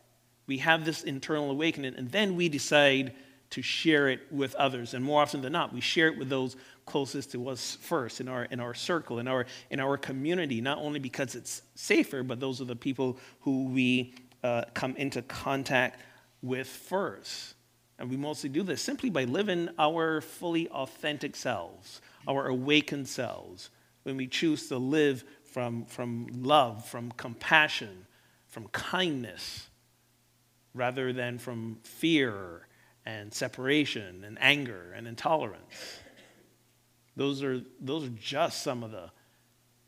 We 0.47 0.59
have 0.59 0.85
this 0.85 1.03
internal 1.05 1.51
awakening, 1.51 1.95
and 1.95 2.11
then 2.11 2.37
we 2.37 2.49
decide 2.49 3.15
to 3.51 3.63
share 3.63 4.09
it 4.09 4.21
with 4.31 4.55
others. 4.57 4.95
And 4.95 5.05
more 5.05 5.23
often 5.23 5.43
than 5.43 5.53
not, 5.53 5.73
we 5.73 5.81
share 5.81 6.09
it 6.09 6.19
with 6.19 6.29
those 6.29 6.57
closest 6.87 7.33
to 7.33 7.49
us 7.49 7.79
first 7.81 8.21
in 8.21 8.29
our, 8.29 8.45
in 8.45 8.61
our 8.61 8.75
circle, 8.75 9.19
in 9.19 9.29
our, 9.29 9.47
in 9.71 9.81
our 9.81 9.97
community, 9.97 10.61
not 10.61 10.79
only 10.79 10.99
because 10.99 11.35
it's 11.35 11.63
safer, 11.75 12.23
but 12.23 12.41
those 12.41 12.61
are 12.61 12.65
the 12.65 12.77
people 12.77 13.19
who 13.41 13.67
we 13.67 14.15
uh, 14.43 14.63
come 14.75 14.95
into 14.97 15.23
contact 15.23 16.01
with 16.43 16.67
first. 16.67 17.55
And 18.01 18.09
we 18.09 18.17
mostly 18.17 18.49
do 18.49 18.63
this 18.63 18.81
simply 18.81 19.11
by 19.11 19.25
living 19.25 19.69
our 19.79 20.23
fully 20.23 20.69
authentic 20.71 21.37
selves, 21.37 22.01
our 22.27 22.47
awakened 22.47 23.07
selves, 23.07 23.69
when 24.05 24.17
we 24.17 24.27
choose 24.27 24.69
to 24.69 24.79
live 24.79 25.23
from, 25.45 25.85
from 25.85 26.27
love, 26.43 26.89
from 26.89 27.13
compassion, 27.13 28.07
from 28.49 28.69
kindness, 28.69 29.69
rather 30.73 31.13
than 31.13 31.39
from 31.39 31.79
fear 31.83 32.67
and 33.05 33.35
separation 33.35 34.25
and 34.25 34.39
anger 34.41 34.95
and 34.97 35.07
intolerance. 35.07 36.01
Those 37.17 37.43
are, 37.43 37.61
those 37.81 38.07
are 38.07 38.13
just 38.19 38.63
some 38.63 38.83
of 38.83 38.93
the 38.93 39.11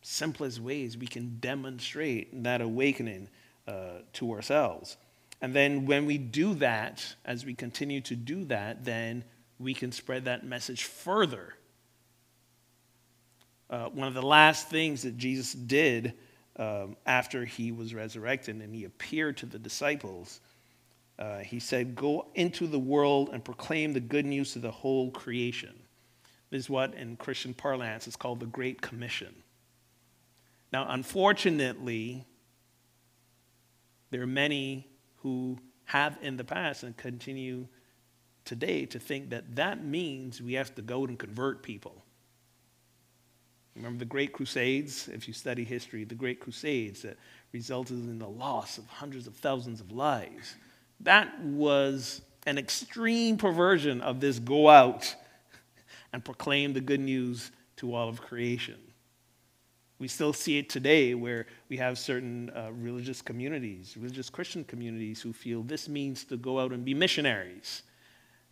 simplest 0.02 0.61
ways 0.61 0.99
we 0.99 1.07
can 1.07 1.38
demonstrate 1.38 2.42
that 2.42 2.61
awakening 2.61 3.31
uh, 3.66 4.00
to 4.14 4.33
ourselves. 4.33 4.99
And 5.42 5.52
then 5.52 5.87
when 5.87 6.06
we 6.06 6.18
do 6.18 6.54
that, 6.54 7.16
as 7.25 7.44
we 7.44 7.52
continue 7.52 8.00
to 8.02 8.14
do 8.14 8.44
that, 8.44 8.84
then 8.84 9.25
we 9.58 9.75
can 9.75 9.90
spread 9.90 10.25
that 10.26 10.46
message 10.46 10.84
further. 10.84 11.54
Uh, 13.68 13.87
one 13.87 14.06
of 14.06 14.14
the 14.14 14.22
last 14.22 14.68
things 14.68 15.02
that 15.02 15.18
Jesus 15.18 15.52
did 15.52 16.14
um, 16.56 16.96
after 17.06 17.44
he 17.44 17.72
was 17.72 17.92
resurrected 17.92 18.61
and 18.61 18.72
he 18.72 18.84
appeared 18.84 19.37
to 19.38 19.46
the 19.46 19.58
disciples, 19.58 20.40
uh, 21.18 21.38
he 21.38 21.58
said, 21.58 21.96
Go 21.96 22.26
into 22.37 22.68
the 22.68 22.78
world 22.78 23.30
and 23.32 23.44
proclaim 23.44 23.92
the 23.92 24.00
good 24.00 24.26
news 24.26 24.52
to 24.52 24.61
the 24.61 24.70
whole 24.70 25.11
creation. 25.11 25.75
This 26.50 26.64
is 26.64 26.70
what 26.70 26.94
in 26.94 27.16
Christian 27.16 27.52
parlance 27.52 28.06
is 28.06 28.14
called 28.14 28.38
the 28.38 28.46
Great 28.46 28.80
Commission. 28.80 29.34
Now, 30.72 30.87
unfortunately, 30.88 32.26
there 34.11 34.22
are 34.22 34.26
many 34.26 34.87
who 35.23 35.59
have 35.85 36.19
in 36.23 36.37
the 36.37 36.45
past 36.45 36.83
and 36.83 36.97
continue 36.97 37.67
today 38.45 38.87
to 38.87 38.99
think 38.99 39.31
that 39.31 39.57
that 39.57 39.85
means 39.85 40.43
we 40.43 40.55
have 40.55 40.75
to 40.75 40.83
go 40.83 41.05
and 41.05 41.19
convert 41.19 41.62
people. 41.62 42.05
Remember 43.76 43.99
the 43.99 44.05
Great 44.05 44.33
Crusades? 44.33 45.09
If 45.09 45.26
you 45.26 45.35
study 45.35 45.64
history, 45.64 46.05
the 46.05 46.14
Great 46.14 46.41
Crusades 46.41 47.02
that 47.02 47.17
resulted 47.52 47.97
in 47.97 48.19
the 48.19 48.29
loss 48.29 48.79
of 48.79 48.87
hundreds 48.87 49.26
of 49.26 49.35
thousands 49.37 49.81
of 49.81 49.93
lives. 49.93 50.57
That 51.00 51.41
was 51.43 52.21
an 52.47 52.59
extreme 52.59 53.37
perversion 53.37 54.00
of 54.00 54.21
this 54.21 54.38
go 54.38 54.69
out 54.69 55.14
and 56.12 56.25
proclaim 56.25 56.73
the 56.73 56.81
good 56.81 57.00
news 57.00 57.50
to 57.76 57.95
all 57.95 58.09
of 58.09 58.21
creation. 58.21 58.79
We 60.02 60.09
still 60.09 60.32
see 60.32 60.59
it 60.59 60.68
today 60.68 61.14
where 61.14 61.47
we 61.68 61.76
have 61.76 61.97
certain 61.97 62.50
uh, 62.50 62.71
religious 62.73 63.23
communities, 63.23 63.97
religious 63.97 64.28
Christian 64.30 64.64
communities, 64.64 65.23
who 65.23 65.32
feel 65.32 65.62
this 65.62 65.88
means 65.88 66.25
to 66.25 66.37
go 66.37 66.59
out 66.59 66.73
and 66.73 66.85
be 66.85 66.92
missionaries 66.92 67.82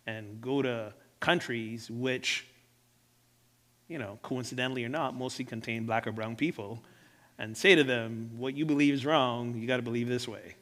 and 0.07 0.39
go 0.39 0.61
to 0.61 0.93
countries 1.19 1.91
which, 1.91 2.47
you 3.89 3.97
know, 3.99 4.17
coincidentally 4.23 4.85
or 4.85 4.87
not, 4.87 5.13
mostly 5.13 5.43
contain 5.43 5.85
black 5.85 6.07
or 6.07 6.13
brown 6.13 6.37
people 6.37 6.81
and 7.37 7.57
say 7.57 7.75
to 7.75 7.83
them, 7.83 8.29
what 8.37 8.55
you 8.55 8.65
believe 8.65 8.93
is 8.93 9.05
wrong, 9.05 9.53
you 9.57 9.67
got 9.67 9.75
to 9.75 9.83
believe 9.83 10.07
this 10.07 10.29
way. 10.29 10.55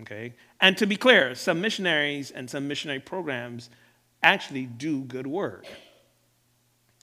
Okay? 0.00 0.32
And 0.58 0.78
to 0.78 0.86
be 0.86 0.96
clear, 0.96 1.34
some 1.34 1.60
missionaries 1.60 2.30
and 2.30 2.48
some 2.48 2.66
missionary 2.66 3.00
programs 3.00 3.68
actually 4.22 4.64
do 4.64 5.02
good 5.02 5.26
work. 5.26 5.66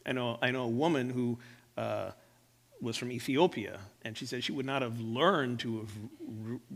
I 0.08 0.14
know, 0.14 0.40
I 0.42 0.50
know 0.50 0.64
a 0.64 0.68
woman 0.68 1.12
who 1.12 1.38
uh, 1.78 2.10
was 2.84 2.98
from 2.98 3.12
Ethiopia, 3.12 3.80
and 4.04 4.18
she 4.18 4.26
said 4.26 4.44
she 4.44 4.52
would 4.52 4.66
not 4.66 4.82
have 4.82 5.00
learned 5.00 5.60
to 5.62 5.88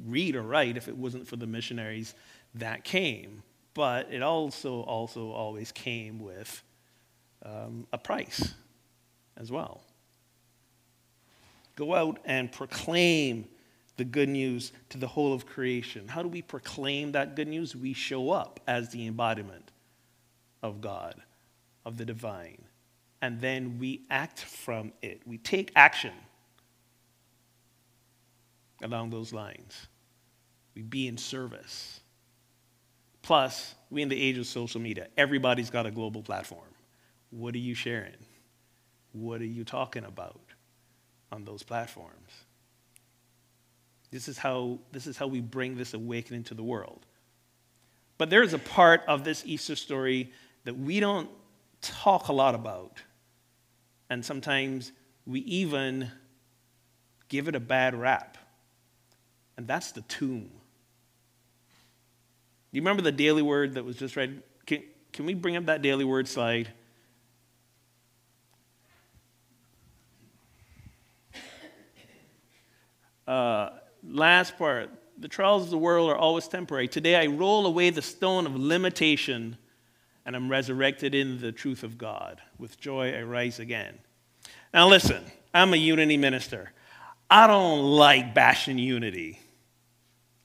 read 0.05 0.35
or 0.35 0.41
write 0.41 0.77
if 0.77 0.87
it 0.87 0.95
wasn't 0.95 1.27
for 1.27 1.35
the 1.35 1.45
missionaries 1.45 2.15
that 2.55 2.85
came. 2.85 3.43
But 3.73 4.11
it 4.11 4.23
also 4.23 4.81
also 4.81 5.31
always 5.31 5.71
came 5.71 6.19
with 6.19 6.63
um, 7.45 7.85
a 7.91 7.97
price 7.97 8.53
as 9.35 9.51
well. 9.51 9.81
Go 11.75 11.93
out 11.93 12.19
and 12.25 12.51
proclaim 12.51 13.45
the 13.97 14.05
good 14.05 14.29
news 14.29 14.71
to 14.89 14.97
the 14.97 15.07
whole 15.07 15.33
of 15.33 15.45
creation. 15.45 16.07
How 16.07 16.23
do 16.23 16.29
we 16.29 16.41
proclaim 16.41 17.11
that 17.11 17.35
good 17.35 17.47
news? 17.47 17.75
We 17.75 17.93
show 17.93 18.31
up 18.31 18.59
as 18.65 18.89
the 18.89 19.05
embodiment 19.07 19.71
of 20.63 20.81
God, 20.81 21.21
of 21.85 21.97
the 21.97 22.05
divine 22.05 22.66
and 23.21 23.39
then 23.41 23.79
we 23.79 24.01
act 24.09 24.41
from 24.41 24.93
it. 25.01 25.21
We 25.25 25.37
take 25.37 25.71
action 25.75 26.13
along 28.83 29.09
those 29.09 29.33
lines. 29.33 29.87
We 30.75 30.83
be 30.83 31.07
in 31.07 31.17
service. 31.17 31.99
Plus, 33.21 33.75
we 33.89 34.01
in 34.01 34.09
the 34.09 34.21
age 34.21 34.37
of 34.37 34.45
social 34.45 34.79
media, 34.79 35.07
everybody's 35.17 35.69
got 35.69 35.85
a 35.85 35.91
global 35.91 36.21
platform. 36.21 36.67
What 37.31 37.55
are 37.55 37.59
you 37.59 37.73
sharing? 37.73 38.15
What 39.11 39.41
are 39.41 39.45
you 39.45 39.63
talking 39.63 40.05
about 40.05 40.39
on 41.31 41.43
those 41.43 41.63
platforms? 41.63 42.31
This 44.11 44.27
is 44.27 44.37
how, 44.37 44.79
this 44.91 45.07
is 45.07 45.17
how 45.17 45.27
we 45.27 45.41
bring 45.41 45.75
this 45.75 45.93
awakening 45.93 46.43
to 46.45 46.53
the 46.53 46.63
world. 46.63 47.05
But 48.17 48.29
there 48.29 48.43
is 48.43 48.53
a 48.53 48.59
part 48.59 49.01
of 49.07 49.23
this 49.23 49.43
Easter 49.45 49.75
story 49.75 50.31
that 50.63 50.77
we 50.77 50.99
don't 50.99 51.29
talk 51.81 52.29
a 52.29 52.33
lot 52.33 52.55
about 52.55 53.01
and 54.09 54.23
sometimes 54.23 54.91
we 55.25 55.41
even 55.41 56.11
give 57.29 57.47
it 57.47 57.55
a 57.55 57.59
bad 57.59 57.95
rap. 57.95 58.37
And 59.57 59.67
that's 59.67 59.91
the 59.91 60.01
tomb. 60.01 60.49
you 62.71 62.81
remember 62.81 63.01
the 63.01 63.11
daily 63.11 63.41
word 63.41 63.73
that 63.73 63.83
was 63.83 63.97
just 63.97 64.15
read? 64.15 64.41
Can, 64.65 64.83
can 65.11 65.25
we 65.25 65.33
bring 65.33 65.55
up 65.55 65.65
that 65.65 65.81
daily 65.81 66.05
word 66.05 66.27
slide? 66.27 66.71
Uh, 73.27 73.71
last 74.07 74.57
part. 74.57 74.89
The 75.19 75.27
trials 75.27 75.63
of 75.63 75.69
the 75.69 75.77
world 75.77 76.09
are 76.09 76.15
always 76.15 76.47
temporary. 76.47 76.87
Today 76.87 77.15
I 77.15 77.25
roll 77.25 77.65
away 77.65 77.89
the 77.89 78.01
stone 78.01 78.45
of 78.45 78.55
limitation 78.55 79.57
and 80.27 80.35
I'm 80.35 80.51
resurrected 80.51 81.15
in 81.15 81.39
the 81.39 81.53
truth 81.53 81.83
of 81.83 81.97
God. 81.97 82.41
With 82.59 82.77
joy 82.77 83.17
I 83.17 83.21
rise 83.21 83.59
again. 83.59 83.97
Now 84.73 84.89
listen, 84.89 85.23
I'm 85.53 85.73
a 85.73 85.77
unity 85.77 86.17
minister. 86.17 86.73
I 87.31 87.47
don't 87.47 87.81
like 87.83 88.35
bashing 88.35 88.77
unity 88.77 89.39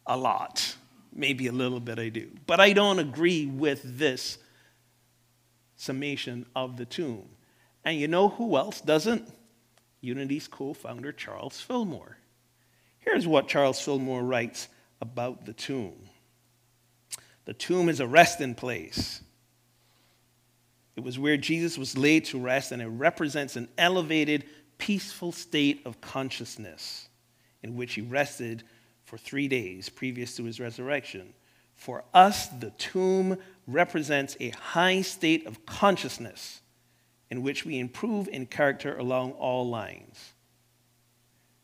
a 0.07 0.17
lot. 0.17 0.77
Maybe 1.13 1.49
a 1.49 1.53
little 1.53 1.81
bit 1.81 1.99
I 1.99 2.11
do. 2.11 2.31
But 2.47 2.61
I 2.61 2.73
don't 2.73 3.01
agree 3.01 3.47
with 3.47 3.99
this 3.99 4.39
summation 5.75 6.47
of 6.55 6.77
the 6.77 6.87
tomb. 6.87 7.29
And 7.85 7.99
you 7.99 8.07
know 8.07 8.29
who 8.29 8.57
else 8.57 8.81
doesn't? 8.81 9.29
Unity's 10.01 10.47
co 10.47 10.75
founder, 10.75 11.11
Charles 11.11 11.61
Fillmore. 11.61 12.19
Here's 13.01 13.27
what 13.27 13.49
Charles 13.49 13.81
Fillmore 13.81 14.23
writes 14.23 14.69
about 15.01 15.45
the 15.45 15.53
tomb 15.53 16.09
The 17.47 17.55
tomb 17.55 17.89
is 17.89 17.99
a 17.99 18.07
resting 18.07 18.55
place. 18.55 19.23
It 20.97 21.03
was 21.03 21.19
where 21.19 21.37
Jesus 21.37 21.79
was 21.79 21.97
laid 21.97 22.27
to 22.27 22.39
rest, 22.39 22.73
and 22.73 22.83
it 22.83 22.87
represents 22.87 23.57
an 23.57 23.69
elevated, 23.79 24.45
peaceful 24.79 25.33
state 25.33 25.83
of 25.87 26.01
consciousness 26.01 27.09
in 27.63 27.77
which 27.77 27.95
he 27.95 28.03
rested 28.03 28.65
for 29.05 29.17
three 29.17 29.49
days 29.49 29.89
previous 29.89 30.37
to 30.37 30.45
his 30.45 30.61
resurrection. 30.61 31.33
For 31.75 32.05
us, 32.13 32.49
the 32.49 32.71
tomb 32.71 33.39
represents 33.67 34.37
a 34.41 34.51
high 34.51 35.03
state 35.03 35.47
of 35.47 35.65
consciousness 35.67 36.61
in 37.31 37.43
which 37.43 37.65
we 37.65 37.79
improve 37.79 38.29
in 38.29 38.47
character 38.47 38.97
along 38.99 39.33
all 39.33 39.69
lines. 39.69 40.35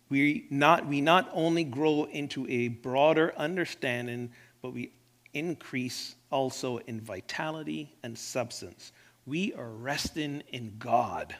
We 0.09 0.47
not, 0.51 0.87
we 0.87 1.01
not 1.01 1.31
only 1.35 1.65
grow 1.65 2.05
into 2.05 2.47
a 2.49 2.69
broader 2.69 3.35
understanding, 3.37 4.33
but 4.63 4.73
we 4.73 4.93
increase 5.35 6.15
also 6.31 6.79
in 6.79 7.01
vitality 7.01 7.95
and 8.03 8.17
substance. 8.17 8.93
We 9.29 9.53
are 9.53 9.69
resting 9.69 10.43
in 10.53 10.77
God. 10.79 11.37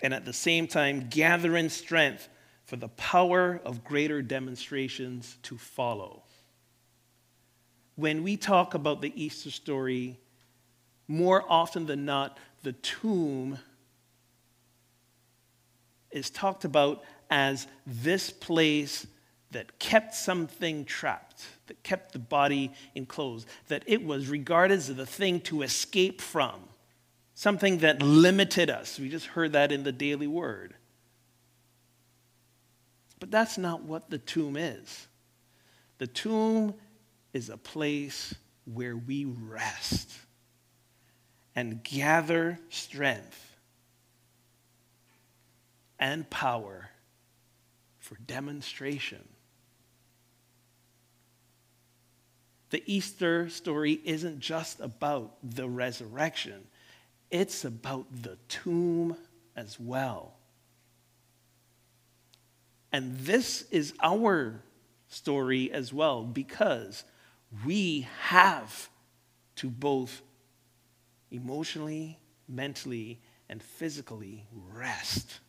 And 0.00 0.14
at 0.14 0.24
the 0.24 0.32
same 0.32 0.66
time, 0.66 1.08
gathering 1.10 1.68
strength 1.68 2.30
for 2.64 2.76
the 2.76 2.88
power 2.88 3.60
of 3.62 3.84
greater 3.84 4.22
demonstrations 4.22 5.36
to 5.42 5.58
follow. 5.58 6.22
When 7.94 8.22
we 8.22 8.38
talk 8.38 8.72
about 8.72 9.02
the 9.02 9.12
Easter 9.22 9.50
story, 9.50 10.18
more 11.06 11.44
often 11.46 11.84
than 11.84 12.06
not, 12.06 12.38
the 12.62 12.72
tomb 12.72 13.58
is 16.10 16.30
talked 16.30 16.64
about 16.64 17.04
as 17.28 17.66
this 17.86 18.30
place 18.30 19.06
that 19.52 19.78
kept 19.78 20.14
something 20.14 20.84
trapped, 20.84 21.44
that 21.66 21.82
kept 21.82 22.12
the 22.12 22.18
body 22.18 22.72
enclosed, 22.94 23.48
that 23.68 23.82
it 23.86 24.04
was 24.04 24.28
regarded 24.28 24.74
as 24.74 24.94
the 24.94 25.06
thing 25.06 25.40
to 25.40 25.62
escape 25.62 26.20
from, 26.20 26.60
something 27.34 27.78
that 27.78 28.02
limited 28.02 28.70
us. 28.70 28.98
We 28.98 29.08
just 29.08 29.26
heard 29.26 29.52
that 29.52 29.72
in 29.72 29.84
the 29.84 29.92
daily 29.92 30.26
word. 30.26 30.74
But 33.18 33.30
that's 33.30 33.56
not 33.56 33.82
what 33.82 34.10
the 34.10 34.18
tomb 34.18 34.56
is. 34.56 35.06
The 35.98 36.06
tomb 36.06 36.74
is 37.32 37.48
a 37.48 37.56
place 37.56 38.34
where 38.64 38.96
we 38.96 39.24
rest 39.24 40.12
and 41.54 41.82
gather 41.82 42.58
strength 42.68 43.56
and 45.98 46.28
power 46.28 46.90
for 47.98 48.16
demonstration. 48.26 49.26
The 52.70 52.82
Easter 52.86 53.48
story 53.48 54.00
isn't 54.04 54.40
just 54.40 54.80
about 54.80 55.36
the 55.42 55.68
resurrection, 55.68 56.66
it's 57.30 57.64
about 57.64 58.06
the 58.22 58.36
tomb 58.48 59.16
as 59.54 59.78
well. 59.78 60.34
And 62.92 63.16
this 63.18 63.62
is 63.70 63.94
our 64.02 64.62
story 65.08 65.70
as 65.70 65.92
well 65.92 66.24
because 66.24 67.04
we 67.64 68.08
have 68.20 68.88
to 69.56 69.68
both 69.68 70.22
emotionally, 71.30 72.18
mentally, 72.48 73.20
and 73.48 73.62
physically 73.62 74.46
rest 74.72 75.40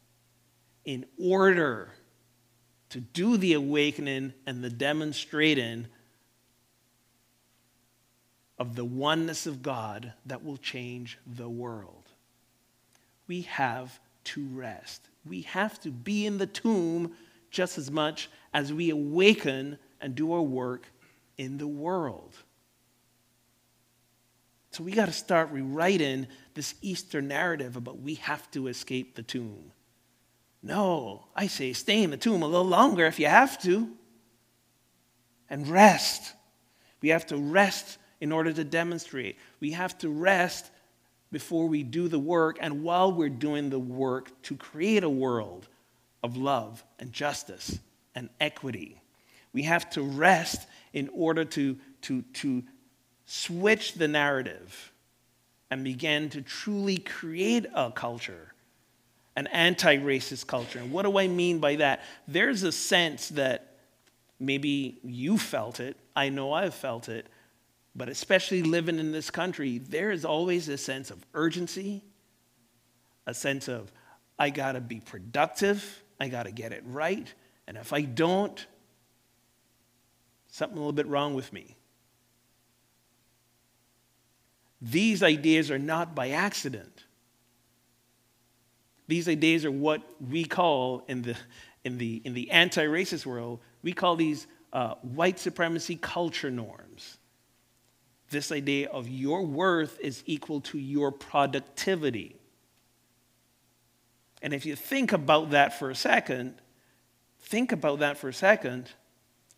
in 0.86 1.06
order 1.20 1.92
to 2.90 3.00
do 3.00 3.38
the 3.38 3.54
awakening 3.54 4.34
and 4.46 4.64
the 4.64 4.70
demonstrating 4.70 5.88
of 8.58 8.76
the 8.76 8.86
oneness 8.86 9.46
of 9.46 9.62
God 9.62 10.14
that 10.26 10.44
will 10.44 10.58
change 10.58 11.18
the 11.26 11.50
world. 11.50 12.10
We 13.28 13.44
have 13.44 14.00
to 14.26 14.46
rest. 14.48 15.08
We 15.28 15.42
have 15.44 15.80
to 15.82 15.92
be 15.92 16.26
in 16.26 16.38
the 16.38 16.48
tomb 16.48 17.14
just 17.52 17.78
as 17.78 17.92
much 17.92 18.30
as 18.54 18.74
we 18.74 18.90
awaken 18.90 19.78
and 20.02 20.16
do 20.16 20.34
our 20.34 20.42
work 20.42 20.88
in 21.38 21.58
the 21.58 21.68
world. 21.68 22.36
So 24.72 24.84
we 24.84 24.92
got 24.92 25.08
to 25.08 25.14
start 25.14 25.52
rewriting 25.52 26.28
this 26.54 26.76
Easter 26.82 27.22
narrative 27.22 27.78
about 27.78 28.00
we 28.00 28.16
have 28.16 28.50
to 28.52 28.68
escape 28.68 29.16
the 29.16 29.24
tomb. 29.24 29.72
No, 30.62 31.26
I 31.36 31.48
say 31.48 31.74
stay 31.74 32.04
in 32.04 32.12
the 32.12 32.18
tomb 32.18 32.44
a 32.44 32.48
little 32.48 32.68
longer 32.68 33.06
if 33.06 33.20
you 33.20 33.28
have 33.28 33.62
to. 33.64 33.90
And 35.50 35.68
rest. 35.68 36.34
We 37.02 37.10
have 37.10 37.26
to 37.28 37.38
rest 37.38 37.98
in 38.20 38.32
order 38.32 38.52
to 38.52 38.64
demonstrate. 38.64 39.38
We 39.60 39.72
have 39.72 39.98
to 40.00 40.10
rest 40.10 40.70
before 41.32 41.68
we 41.68 41.84
do 41.84 42.08
the 42.08 42.20
work 42.20 42.58
and 42.62 42.84
while 42.84 43.12
we're 43.12 43.30
doing 43.30 43.70
the 43.70 43.80
work 43.80 44.42
to 44.44 44.56
create 44.56 45.04
a 45.04 45.10
world 45.10 45.68
of 46.24 46.38
love 46.38 46.84
and 47.00 47.12
justice 47.12 47.80
and 48.16 48.30
equity. 48.40 49.02
We 49.54 49.64
have 49.64 49.90
to 49.92 50.02
rest 50.02 50.68
in 50.94 51.10
order 51.14 51.46
to, 51.46 51.78
to, 52.04 52.22
to 52.22 52.64
switch 53.26 53.94
the 53.94 54.08
narrative 54.08 54.92
and 55.70 55.84
begin 55.84 56.30
to 56.30 56.42
truly 56.42 56.98
create 56.98 57.66
a 57.74 57.92
culture, 57.92 58.54
an 59.36 59.48
anti 59.48 59.98
racist 59.98 60.48
culture. 60.48 60.80
And 60.80 60.92
what 60.92 61.04
do 61.04 61.18
I 61.18 61.28
mean 61.28 61.60
by 61.60 61.76
that? 61.76 62.04
There's 62.28 62.64
a 62.64 62.72
sense 62.72 63.30
that 63.30 63.76
maybe 64.40 65.00
you 65.04 65.38
felt 65.38 65.80
it, 65.80 65.98
I 66.16 66.30
know 66.30 66.54
I've 66.54 66.76
felt 66.76 67.10
it, 67.10 67.28
but 67.98 68.08
especially 68.08 68.64
living 68.64 69.00
in 69.00 69.12
this 69.12 69.30
country, 69.30 69.80
there 69.80 70.12
is 70.12 70.24
always 70.24 70.70
a 70.70 70.78
sense 70.78 71.12
of 71.12 71.26
urgency, 71.34 72.04
a 73.26 73.34
sense 73.34 73.68
of, 73.68 73.92
I 74.40 74.52
gotta 74.52 74.80
be 74.80 75.02
productive, 75.02 76.04
I 76.20 76.28
got 76.30 76.44
to 76.44 76.52
get 76.52 76.72
it 76.72 76.84
right. 76.86 77.32
And 77.68 77.78
if 77.78 77.94
I 77.94 78.02
don't, 78.02 78.66
something 80.48 80.78
a 80.78 80.80
little 80.80 80.94
bit 80.94 81.08
wrong 81.08 81.34
with 81.34 81.52
me. 81.54 81.76
These 84.82 85.24
ideas 85.24 85.72
are 85.72 85.80
not 85.80 86.16
by 86.16 86.30
accident. 86.30 87.06
These 89.08 89.28
ideas 89.28 89.66
are 89.66 89.72
what 89.72 90.02
we 90.22 90.46
call 90.46 91.04
in 91.08 91.24
the, 91.24 91.36
in 91.84 91.98
the, 91.98 92.22
in 92.26 92.34
the 92.34 92.52
anti 92.52 92.86
racist 92.86 93.26
world, 93.26 93.60
we 93.82 93.94
call 93.94 94.16
these 94.16 94.48
uh, 94.74 94.96
white 95.02 95.40
supremacy 95.40 95.96
culture 95.96 96.52
norms. 96.52 97.17
This 98.30 98.52
idea 98.52 98.90
of 98.90 99.08
your 99.08 99.46
worth 99.46 100.00
is 100.00 100.24
equal 100.26 100.62
to 100.62 100.78
your 100.78 101.12
productivity. 101.12 102.36
And 104.42 104.54
if 104.54 104.66
you 104.66 104.76
think 104.76 105.14
about 105.14 105.52
that 105.52 105.80
for 105.80 105.90
a 105.90 105.96
second, 105.96 106.56
think 107.40 107.72
about 107.72 108.00
that 108.00 108.18
for 108.18 108.30
a 108.30 108.34
second. 108.34 108.90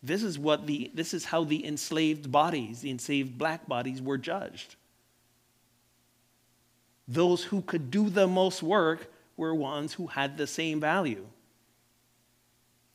This 0.02 0.22
is 0.22 0.38
what 0.38 0.66
the 0.66 0.90
this 0.94 1.12
is 1.12 1.26
how 1.26 1.44
the 1.44 1.66
enslaved 1.66 2.30
bodies, 2.32 2.80
the 2.80 2.90
enslaved 2.90 3.36
black 3.36 3.66
bodies 3.68 4.00
were 4.00 4.16
judged. 4.16 4.76
Those 7.06 7.42
who 7.44 7.60
could 7.62 7.90
do 7.90 8.08
the 8.08 8.26
most 8.26 8.62
work 8.62 9.12
were 9.36 9.54
ones 9.54 9.92
who 9.92 10.06
had 10.06 10.38
the 10.38 10.46
same 10.46 10.80
value. 10.80 11.26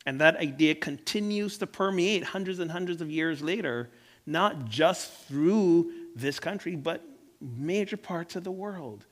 And 0.06 0.20
that 0.20 0.36
idea 0.36 0.74
continues 0.74 1.58
to 1.58 1.66
permeate 1.66 2.22
hundreds 2.22 2.60
and 2.60 2.70
hundreds 2.70 3.02
of 3.02 3.10
years 3.10 3.42
later, 3.42 3.90
not 4.26 4.66
just 4.66 5.12
through 5.28 5.92
this 6.14 6.40
country, 6.40 6.76
but 6.76 7.02
major 7.40 7.96
parts 7.96 8.36
of 8.36 8.44
the 8.44 8.50
world. 8.50 9.06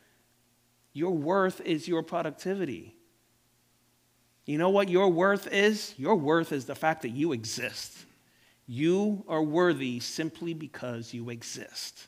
Your 0.92 1.12
worth 1.12 1.60
is 1.60 1.86
your 1.86 2.02
productivity. 2.02 2.96
You 4.46 4.58
know 4.58 4.70
what 4.70 4.88
your 4.88 5.08
worth 5.08 5.46
is? 5.52 5.94
Your 5.96 6.14
worth 6.16 6.52
is 6.52 6.66
the 6.66 6.74
fact 6.74 7.02
that 7.02 7.10
you 7.10 7.32
exist. 7.32 8.04
You 8.66 9.24
are 9.28 9.42
worthy 9.42 10.00
simply 10.00 10.54
because 10.54 11.14
you 11.14 11.30
exist. 11.30 12.06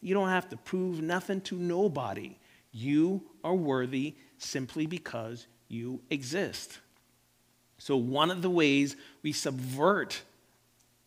You 0.00 0.14
don't 0.14 0.28
have 0.28 0.48
to 0.50 0.56
prove 0.56 1.02
nothing 1.02 1.40
to 1.42 1.56
nobody. 1.56 2.36
You 2.72 3.22
are 3.44 3.54
worthy 3.54 4.14
simply 4.38 4.86
because 4.86 5.46
you 5.68 6.00
exist. 6.10 6.78
So, 7.78 7.96
one 7.96 8.30
of 8.30 8.42
the 8.42 8.50
ways 8.50 8.96
we 9.22 9.32
subvert 9.32 10.22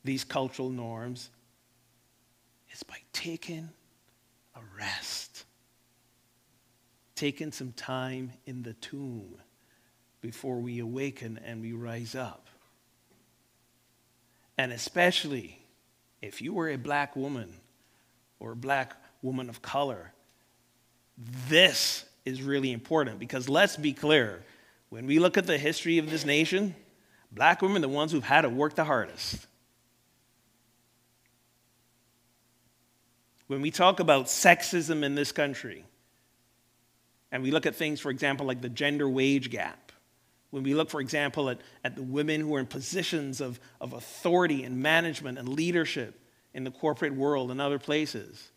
these 0.03 0.23
cultural 0.23 0.69
norms 0.69 1.29
is 2.71 2.83
by 2.83 2.97
taking 3.13 3.69
a 4.55 4.59
rest, 4.77 5.45
taking 7.15 7.51
some 7.51 7.71
time 7.71 8.31
in 8.45 8.63
the 8.63 8.73
tomb 8.73 9.35
before 10.21 10.57
we 10.57 10.79
awaken 10.79 11.39
and 11.45 11.61
we 11.61 11.73
rise 11.73 12.15
up. 12.15 12.47
And 14.57 14.71
especially 14.71 15.59
if 16.21 16.41
you 16.41 16.53
were 16.53 16.69
a 16.69 16.77
black 16.77 17.15
woman 17.15 17.53
or 18.39 18.53
a 18.53 18.55
black 18.55 18.95
woman 19.21 19.49
of 19.49 19.61
color, 19.61 20.13
this 21.49 22.05
is 22.25 22.41
really 22.41 22.71
important 22.71 23.19
because 23.19 23.49
let's 23.49 23.77
be 23.77 23.93
clear 23.93 24.43
when 24.89 25.05
we 25.05 25.19
look 25.19 25.37
at 25.37 25.47
the 25.47 25.57
history 25.57 25.97
of 25.97 26.09
this 26.09 26.23
nation, 26.23 26.75
black 27.31 27.61
women 27.61 27.77
are 27.77 27.87
the 27.87 27.89
ones 27.89 28.11
who've 28.11 28.23
had 28.23 28.41
to 28.41 28.49
work 28.49 28.75
the 28.75 28.83
hardest. 28.83 29.47
When 33.47 33.61
we 33.61 33.71
talk 33.71 33.99
about 33.99 34.25
sexism 34.25 35.03
in 35.03 35.15
this 35.15 35.31
country, 35.31 35.85
and 37.31 37.41
we 37.43 37.51
look 37.51 37.65
at 37.65 37.75
things, 37.75 37.99
for 37.99 38.09
example, 38.09 38.45
like 38.45 38.61
the 38.61 38.69
gender 38.69 39.09
wage 39.09 39.49
gap, 39.49 39.91
when 40.51 40.61
we 40.61 40.75
look, 40.75 40.89
for 40.89 41.01
example, 41.01 41.49
at, 41.49 41.59
at 41.83 41.95
the 41.95 42.03
women 42.03 42.41
who 42.41 42.55
are 42.55 42.59
in 42.59 42.67
positions 42.67 43.41
of, 43.41 43.59
of 43.81 43.93
authority 43.93 44.63
and 44.63 44.77
management 44.77 45.39
and 45.39 45.49
leadership 45.49 46.19
in 46.53 46.63
the 46.63 46.69
corporate 46.69 47.15
world 47.15 47.49
and 47.49 47.59
other 47.59 47.79
places, 47.79 48.51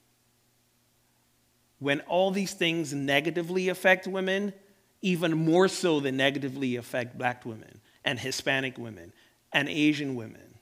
when 1.79 2.01
all 2.01 2.31
these 2.31 2.53
things 2.53 2.93
negatively 2.93 3.71
affect 3.71 4.07
women, 4.07 4.53
even 5.01 5.37
more 5.37 5.69
so 5.69 6.01
than 6.01 6.17
negatively 6.17 6.77
affect 6.77 7.17
black 7.17 7.45
women 7.45 7.81
and 8.05 8.19
Hispanic 8.19 8.77
women 8.77 9.13
and 9.53 9.69
Asian 9.69 10.15
women. 10.15 10.55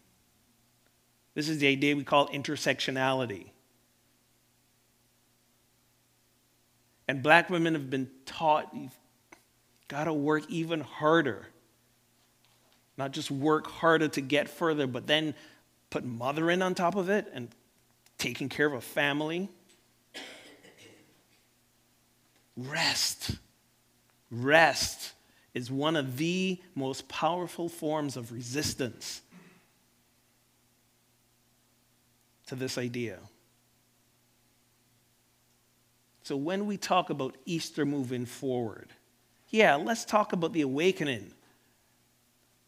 This 1.35 1.49
is 1.49 1.59
the 1.59 1.67
idea 1.67 1.97
we 1.97 2.05
call 2.05 2.29
intersectionality. 2.29 3.51
And 7.07 7.23
black 7.23 7.51
women 7.51 7.75
have 7.75 7.91
been 7.91 8.09
taught 8.25 8.75
you've 8.75 8.99
got 9.89 10.05
to 10.05 10.13
work 10.13 10.45
even 10.49 10.81
harder. 10.81 11.47
Not 12.97 13.13
just 13.13 13.31
work 13.31 13.67
harder 13.67 14.09
to 14.09 14.21
get 14.21 14.49
further, 14.49 14.87
but 14.87 15.07
then 15.07 15.35
put 15.91 16.05
mothering 16.05 16.63
on 16.63 16.75
top 16.75 16.97
of 16.97 17.09
it 17.11 17.27
and 17.33 17.49
taking 18.19 18.49
care 18.49 18.67
of 18.67 18.73
a 18.73 18.81
family. 18.81 19.49
Rest. 22.57 23.33
Rest 24.31 25.13
is 25.55 25.71
one 25.71 25.97
of 25.97 26.17
the 26.17 26.61
most 26.75 27.09
powerful 27.09 27.69
forms 27.69 28.17
of 28.17 28.33
resistance 28.33 29.23
to 32.47 32.55
this 32.55 32.79
idea. 32.79 33.19
So, 36.25 36.37
when 36.37 36.67
we 36.67 36.79
talk 36.79 37.11
about 37.11 37.37
Easter 37.45 37.85
moving 37.85 38.25
forward, 38.25 38.89
yeah, 39.51 39.77
let's 39.77 40.07
talk 40.07 40.33
about 40.33 40.55
the 40.55 40.63
awakening 40.63 41.33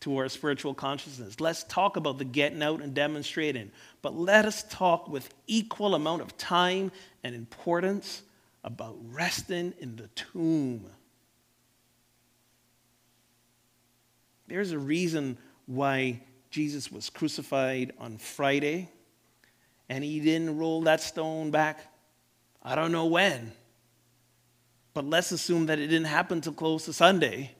to 0.01 0.19
our 0.19 0.29
spiritual 0.29 0.75
consciousness. 0.75 1.40
Let's 1.40 1.64
talk 1.64 1.97
about 1.97 2.19
the 2.19 2.25
getting 2.27 2.62
out 2.62 2.83
and 2.83 2.92
demonstrating. 2.92 3.73
But 4.03 4.14
let 4.14 4.45
us 4.45 4.62
talk 4.69 5.09
with 5.09 5.33
equal 5.47 5.95
amount 5.95 6.21
of 6.21 6.37
time 6.37 6.92
and 7.25 7.35
importance 7.35 8.23
about 8.62 8.99
resting 9.11 9.73
in 9.79 9.97
the 9.97 10.09
tomb. 10.09 10.90
There's 14.49 14.73
a 14.73 14.79
reason 14.79 15.38
why 15.64 16.21
Jesus 16.51 16.92
was 16.92 17.09
crucified 17.09 17.95
on 17.99 18.19
Friday 18.19 18.90
and 19.88 20.05
he 20.05 20.21
didn't 20.21 20.59
roll 20.59 20.83
that 20.83 21.01
stone 21.01 21.51
back. 21.51 21.81
I 22.66 22.74
don't 22.74 22.90
know 22.90 23.07
when. 23.07 23.52
But 24.92 25.05
let's 25.05 25.31
assume 25.31 25.66
that 25.66 25.79
it 25.79 25.87
didn't 25.87 26.09
happen 26.09 26.40
till 26.40 26.52
close 26.52 26.87
to 26.87 26.92
Sunday. 26.92 27.52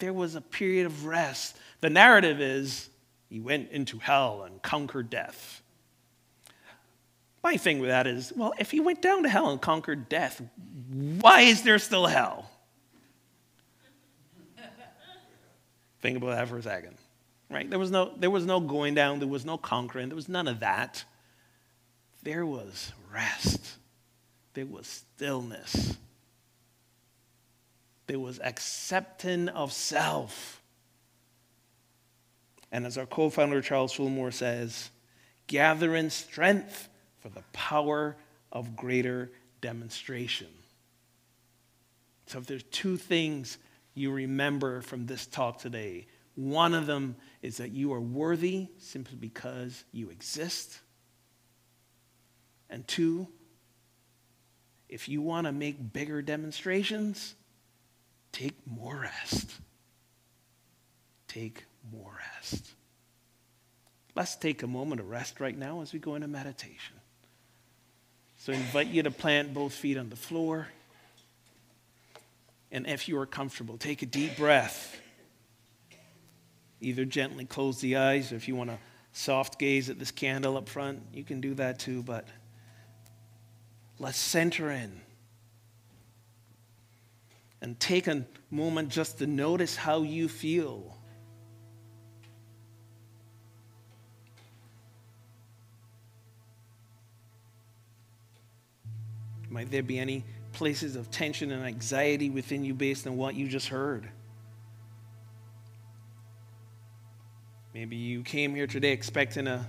There 0.00 0.12
was 0.12 0.34
a 0.34 0.42
period 0.42 0.84
of 0.84 1.06
rest. 1.06 1.56
The 1.80 1.88
narrative 1.88 2.42
is 2.42 2.90
he 3.30 3.40
went 3.40 3.70
into 3.70 3.98
hell 3.98 4.42
and 4.42 4.60
conquered 4.60 5.08
death. 5.08 5.62
My 7.42 7.56
thing 7.56 7.78
with 7.78 7.88
that 7.88 8.06
is, 8.06 8.34
well, 8.36 8.52
if 8.58 8.70
he 8.70 8.80
went 8.80 9.00
down 9.00 9.22
to 9.22 9.30
hell 9.30 9.50
and 9.50 9.60
conquered 9.60 10.10
death, 10.10 10.42
why 11.20 11.40
is 11.40 11.62
there 11.62 11.78
still 11.78 12.06
hell? 12.06 12.50
Think 16.02 16.18
about 16.18 16.36
that 16.36 16.48
for 16.48 16.58
a 16.58 16.62
second. 16.62 16.96
Right? 17.48 17.68
There 17.68 17.78
was 17.78 17.90
no 17.90 18.12
there 18.16 18.30
was 18.30 18.44
no 18.44 18.60
going 18.60 18.94
down, 18.94 19.20
there 19.20 19.28
was 19.28 19.44
no 19.44 19.56
conquering, 19.56 20.08
there 20.08 20.16
was 20.16 20.28
none 20.28 20.48
of 20.48 20.60
that. 20.60 21.04
There 22.22 22.46
was 22.46 22.92
rest. 23.12 23.72
There 24.54 24.66
was 24.66 24.86
stillness. 24.86 25.96
There 28.06 28.20
was 28.20 28.38
accepting 28.40 29.48
of 29.48 29.72
self. 29.72 30.60
And 32.70 32.86
as 32.86 32.96
our 32.96 33.06
co 33.06 33.30
founder 33.30 33.60
Charles 33.60 33.92
Fillmore 33.92 34.30
says, 34.30 34.90
gathering 35.46 36.10
strength 36.10 36.88
for 37.20 37.28
the 37.28 37.42
power 37.52 38.16
of 38.50 38.76
greater 38.76 39.30
demonstration. 39.60 40.48
So, 42.26 42.38
if 42.38 42.46
there's 42.46 42.62
two 42.64 42.96
things 42.96 43.58
you 43.94 44.10
remember 44.10 44.80
from 44.80 45.06
this 45.06 45.26
talk 45.26 45.58
today, 45.58 46.06
one 46.34 46.72
of 46.72 46.86
them 46.86 47.16
is 47.42 47.58
that 47.58 47.72
you 47.72 47.92
are 47.92 48.00
worthy 48.00 48.68
simply 48.78 49.16
because 49.16 49.84
you 49.92 50.10
exist. 50.10 50.80
And 52.72 52.88
two, 52.88 53.28
if 54.88 55.06
you 55.06 55.20
want 55.20 55.46
to 55.46 55.52
make 55.52 55.92
bigger 55.92 56.22
demonstrations, 56.22 57.34
take 58.32 58.54
more 58.66 58.96
rest. 58.96 59.50
Take 61.28 61.64
more 61.92 62.18
rest. 62.34 62.72
Let's 64.14 64.36
take 64.36 64.62
a 64.62 64.66
moment 64.66 65.02
of 65.02 65.10
rest 65.10 65.38
right 65.38 65.56
now 65.56 65.82
as 65.82 65.92
we 65.92 65.98
go 65.98 66.14
into 66.14 66.28
meditation. 66.28 66.96
So 68.38 68.54
I 68.54 68.56
invite 68.56 68.86
you 68.86 69.02
to 69.02 69.10
plant 69.10 69.52
both 69.52 69.74
feet 69.74 69.98
on 69.98 70.08
the 70.08 70.16
floor. 70.16 70.68
And 72.70 72.86
if 72.86 73.06
you 73.06 73.18
are 73.18 73.26
comfortable, 73.26 73.76
take 73.76 74.00
a 74.00 74.06
deep 74.06 74.38
breath. 74.38 74.98
Either 76.80 77.04
gently 77.04 77.44
close 77.44 77.82
the 77.82 77.96
eyes, 77.96 78.32
or 78.32 78.36
if 78.36 78.48
you 78.48 78.56
want 78.56 78.70
to 78.70 78.78
soft 79.12 79.58
gaze 79.58 79.90
at 79.90 79.98
this 79.98 80.10
candle 80.10 80.56
up 80.56 80.70
front, 80.70 81.02
you 81.12 81.22
can 81.22 81.42
do 81.42 81.52
that 81.54 81.78
too. 81.78 82.02
But 82.02 82.26
let's 83.98 84.18
center 84.18 84.70
in 84.70 85.00
and 87.60 87.78
take 87.78 88.08
a 88.08 88.26
moment 88.50 88.88
just 88.88 89.18
to 89.18 89.26
notice 89.26 89.76
how 89.76 90.02
you 90.02 90.28
feel. 90.28 90.96
Might 99.48 99.70
there 99.70 99.82
be 99.82 99.98
any 99.98 100.24
places 100.52 100.96
of 100.96 101.10
tension 101.10 101.52
and 101.52 101.64
anxiety 101.64 102.30
within 102.30 102.64
you 102.64 102.74
based 102.74 103.06
on 103.06 103.16
what 103.16 103.34
you 103.34 103.46
just 103.46 103.68
heard? 103.68 104.08
Maybe 107.74 107.96
you 107.96 108.22
came 108.22 108.54
here 108.54 108.66
today 108.66 108.92
expecting 108.92 109.46
a 109.46 109.66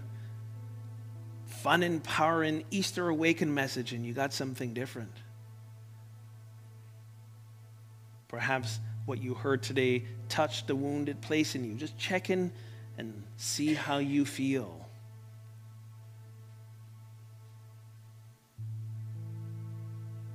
fun, 1.64 1.82
empowering 1.82 2.66
Easter 2.72 3.08
awaken 3.08 3.54
message 3.54 3.94
and 3.94 4.06
you 4.06 4.14
got 4.14 4.34
something 4.34 4.74
different. 4.74 5.16
Perhaps 8.28 8.82
what 9.06 9.24
you 9.24 9.34
heard 9.34 9.64
today 9.64 10.04
touched 10.28 10.68
the 10.68 10.76
wounded 10.76 11.22
place 11.22 11.56
in 11.56 11.64
you. 11.64 11.76
Just 11.76 11.98
check 11.98 12.30
in 12.30 12.52
and 12.98 13.24
see 13.38 13.74
how 13.74 13.98
you 13.98 14.26
feel. 14.26 14.80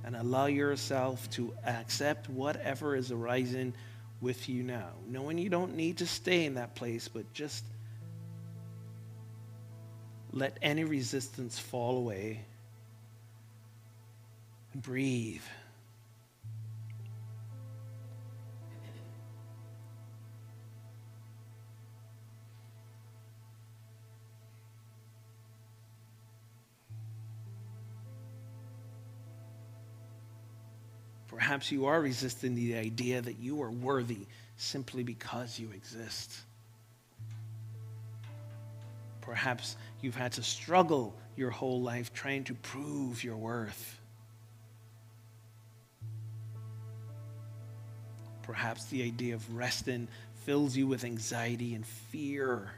and 0.03 0.15
allow 0.15 0.47
yourself 0.47 1.29
to 1.29 1.53
accept 1.67 2.27
whatever 2.31 2.95
is 2.95 3.11
arising 3.11 3.71
with 4.21 4.49
you 4.49 4.63
now, 4.63 4.89
knowing 5.07 5.37
you 5.37 5.49
don't 5.49 5.75
need 5.75 5.97
to 5.97 6.07
stay 6.07 6.45
in 6.45 6.55
that 6.55 6.73
place, 6.73 7.07
but 7.07 7.31
just 7.31 7.63
let 10.31 10.57
any 10.61 10.83
resistance 10.83 11.57
fall 11.57 11.97
away. 11.97 12.45
Breathe. 14.75 15.41
Perhaps 31.27 31.71
you 31.71 31.87
are 31.87 31.99
resisting 31.99 32.53
the 32.53 32.75
idea 32.75 33.21
that 33.21 33.39
you 33.39 33.61
are 33.63 33.71
worthy 33.71 34.27
simply 34.57 35.01
because 35.03 35.57
you 35.57 35.71
exist. 35.71 36.31
Perhaps 39.21 39.75
you've 40.01 40.15
had 40.15 40.31
to 40.33 40.43
struggle 40.43 41.15
your 41.35 41.49
whole 41.49 41.81
life 41.81 42.13
trying 42.13 42.43
to 42.45 42.53
prove 42.53 43.23
your 43.23 43.37
worth. 43.37 43.99
Perhaps 48.43 48.85
the 48.85 49.03
idea 49.03 49.35
of 49.35 49.55
resting 49.55 50.07
fills 50.45 50.75
you 50.75 50.87
with 50.87 51.03
anxiety 51.03 51.75
and 51.75 51.85
fear. 51.85 52.71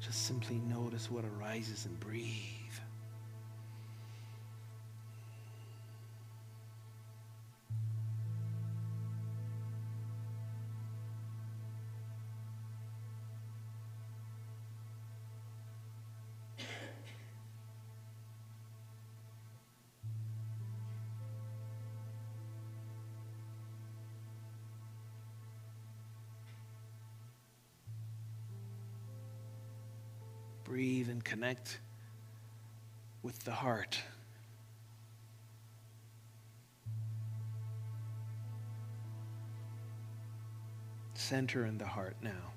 Just 0.00 0.26
simply 0.26 0.60
notice 0.68 1.10
what 1.10 1.24
arises 1.24 1.86
and 1.86 1.98
breathe. 1.98 2.55
Breathe 30.76 31.08
and 31.08 31.24
connect 31.24 31.78
with 33.22 33.38
the 33.44 33.50
heart. 33.50 33.98
Center 41.14 41.64
in 41.64 41.78
the 41.78 41.86
heart 41.86 42.16
now. 42.20 42.52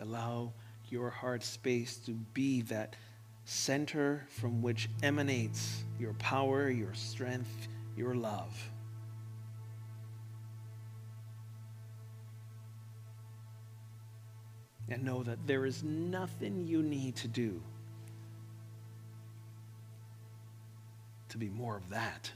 Allow 0.00 0.52
your 0.88 1.10
heart 1.10 1.42
space 1.42 1.96
to 2.06 2.12
be 2.12 2.62
that 2.62 2.94
center 3.46 4.26
from 4.28 4.60
which 4.60 4.88
emanates 5.04 5.84
your 6.00 6.12
power, 6.14 6.68
your 6.68 6.92
strength, 6.94 7.68
your 7.96 8.14
love. 8.14 8.70
And 14.88 15.04
know 15.04 15.22
that 15.22 15.46
there 15.46 15.64
is 15.64 15.84
nothing 15.84 16.66
you 16.66 16.82
need 16.82 17.14
to 17.16 17.28
do 17.28 17.62
to 21.28 21.38
be 21.38 21.48
more 21.48 21.76
of 21.76 21.88
that. 21.90 22.32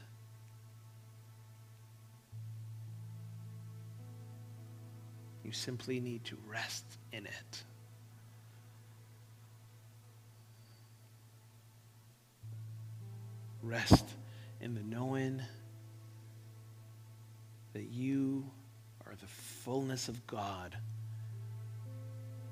You 5.43 5.51
simply 5.51 5.99
need 5.99 6.23
to 6.25 6.37
rest 6.47 6.85
in 7.11 7.25
it. 7.25 7.63
Rest 13.63 14.05
in 14.59 14.73
the 14.73 14.81
knowing 14.81 15.41
that 17.73 17.89
you 17.89 18.49
are 19.05 19.13
the 19.15 19.27
fullness 19.27 20.07
of 20.07 20.25
God, 20.27 20.75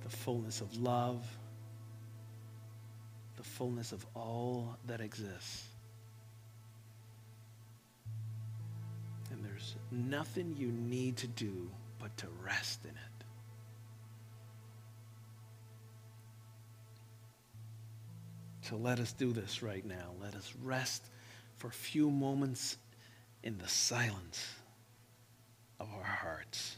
the 0.04 0.10
fullness 0.10 0.62
of 0.62 0.78
love, 0.78 1.26
the 3.38 3.44
fullness 3.44 3.92
of 3.92 4.06
all 4.16 4.78
that 4.86 5.02
exists. 5.02 5.64
And 9.32 9.44
there's 9.44 9.76
nothing 9.92 10.56
you 10.58 10.68
need 10.68 11.18
to 11.18 11.28
do 11.28 11.70
but 12.00 12.16
to 12.18 12.28
rest 12.44 12.84
in 12.84 12.92
it. 12.92 13.09
So 18.70 18.78
let 18.78 19.00
us 19.00 19.14
do 19.14 19.34
this 19.34 19.64
right 19.64 19.84
now. 19.84 20.12
Let 20.22 20.36
us 20.36 20.54
rest 20.62 21.02
for 21.58 21.70
a 21.70 21.72
few 21.72 22.12
moments 22.12 22.78
in 23.42 23.58
the 23.58 23.68
silence 23.68 24.48
of 25.80 25.90
our 25.92 26.04
hearts. 26.04 26.76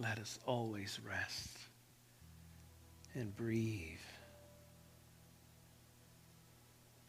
Let 0.00 0.18
us 0.18 0.38
always 0.46 0.98
rest 1.06 1.58
and 3.14 3.36
breathe, 3.36 3.98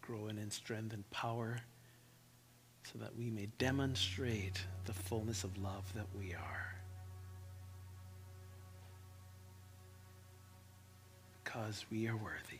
growing 0.01 0.37
in 0.37 0.51
strength 0.51 0.93
and 0.93 1.09
power 1.09 1.61
so 2.91 2.99
that 2.99 3.15
we 3.17 3.29
may 3.29 3.47
demonstrate 3.57 4.61
the 4.85 4.93
fullness 4.93 5.43
of 5.43 5.57
love 5.57 5.83
that 5.95 6.07
we 6.19 6.33
are. 6.33 6.75
Because 11.43 11.85
we 11.91 12.07
are 12.07 12.17
worthy. 12.17 12.59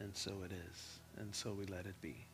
And 0.00 0.14
so 0.14 0.32
it 0.44 0.52
is. 0.52 0.98
And 1.18 1.34
so 1.34 1.52
we 1.52 1.64
let 1.66 1.86
it 1.86 1.94
be. 2.02 2.26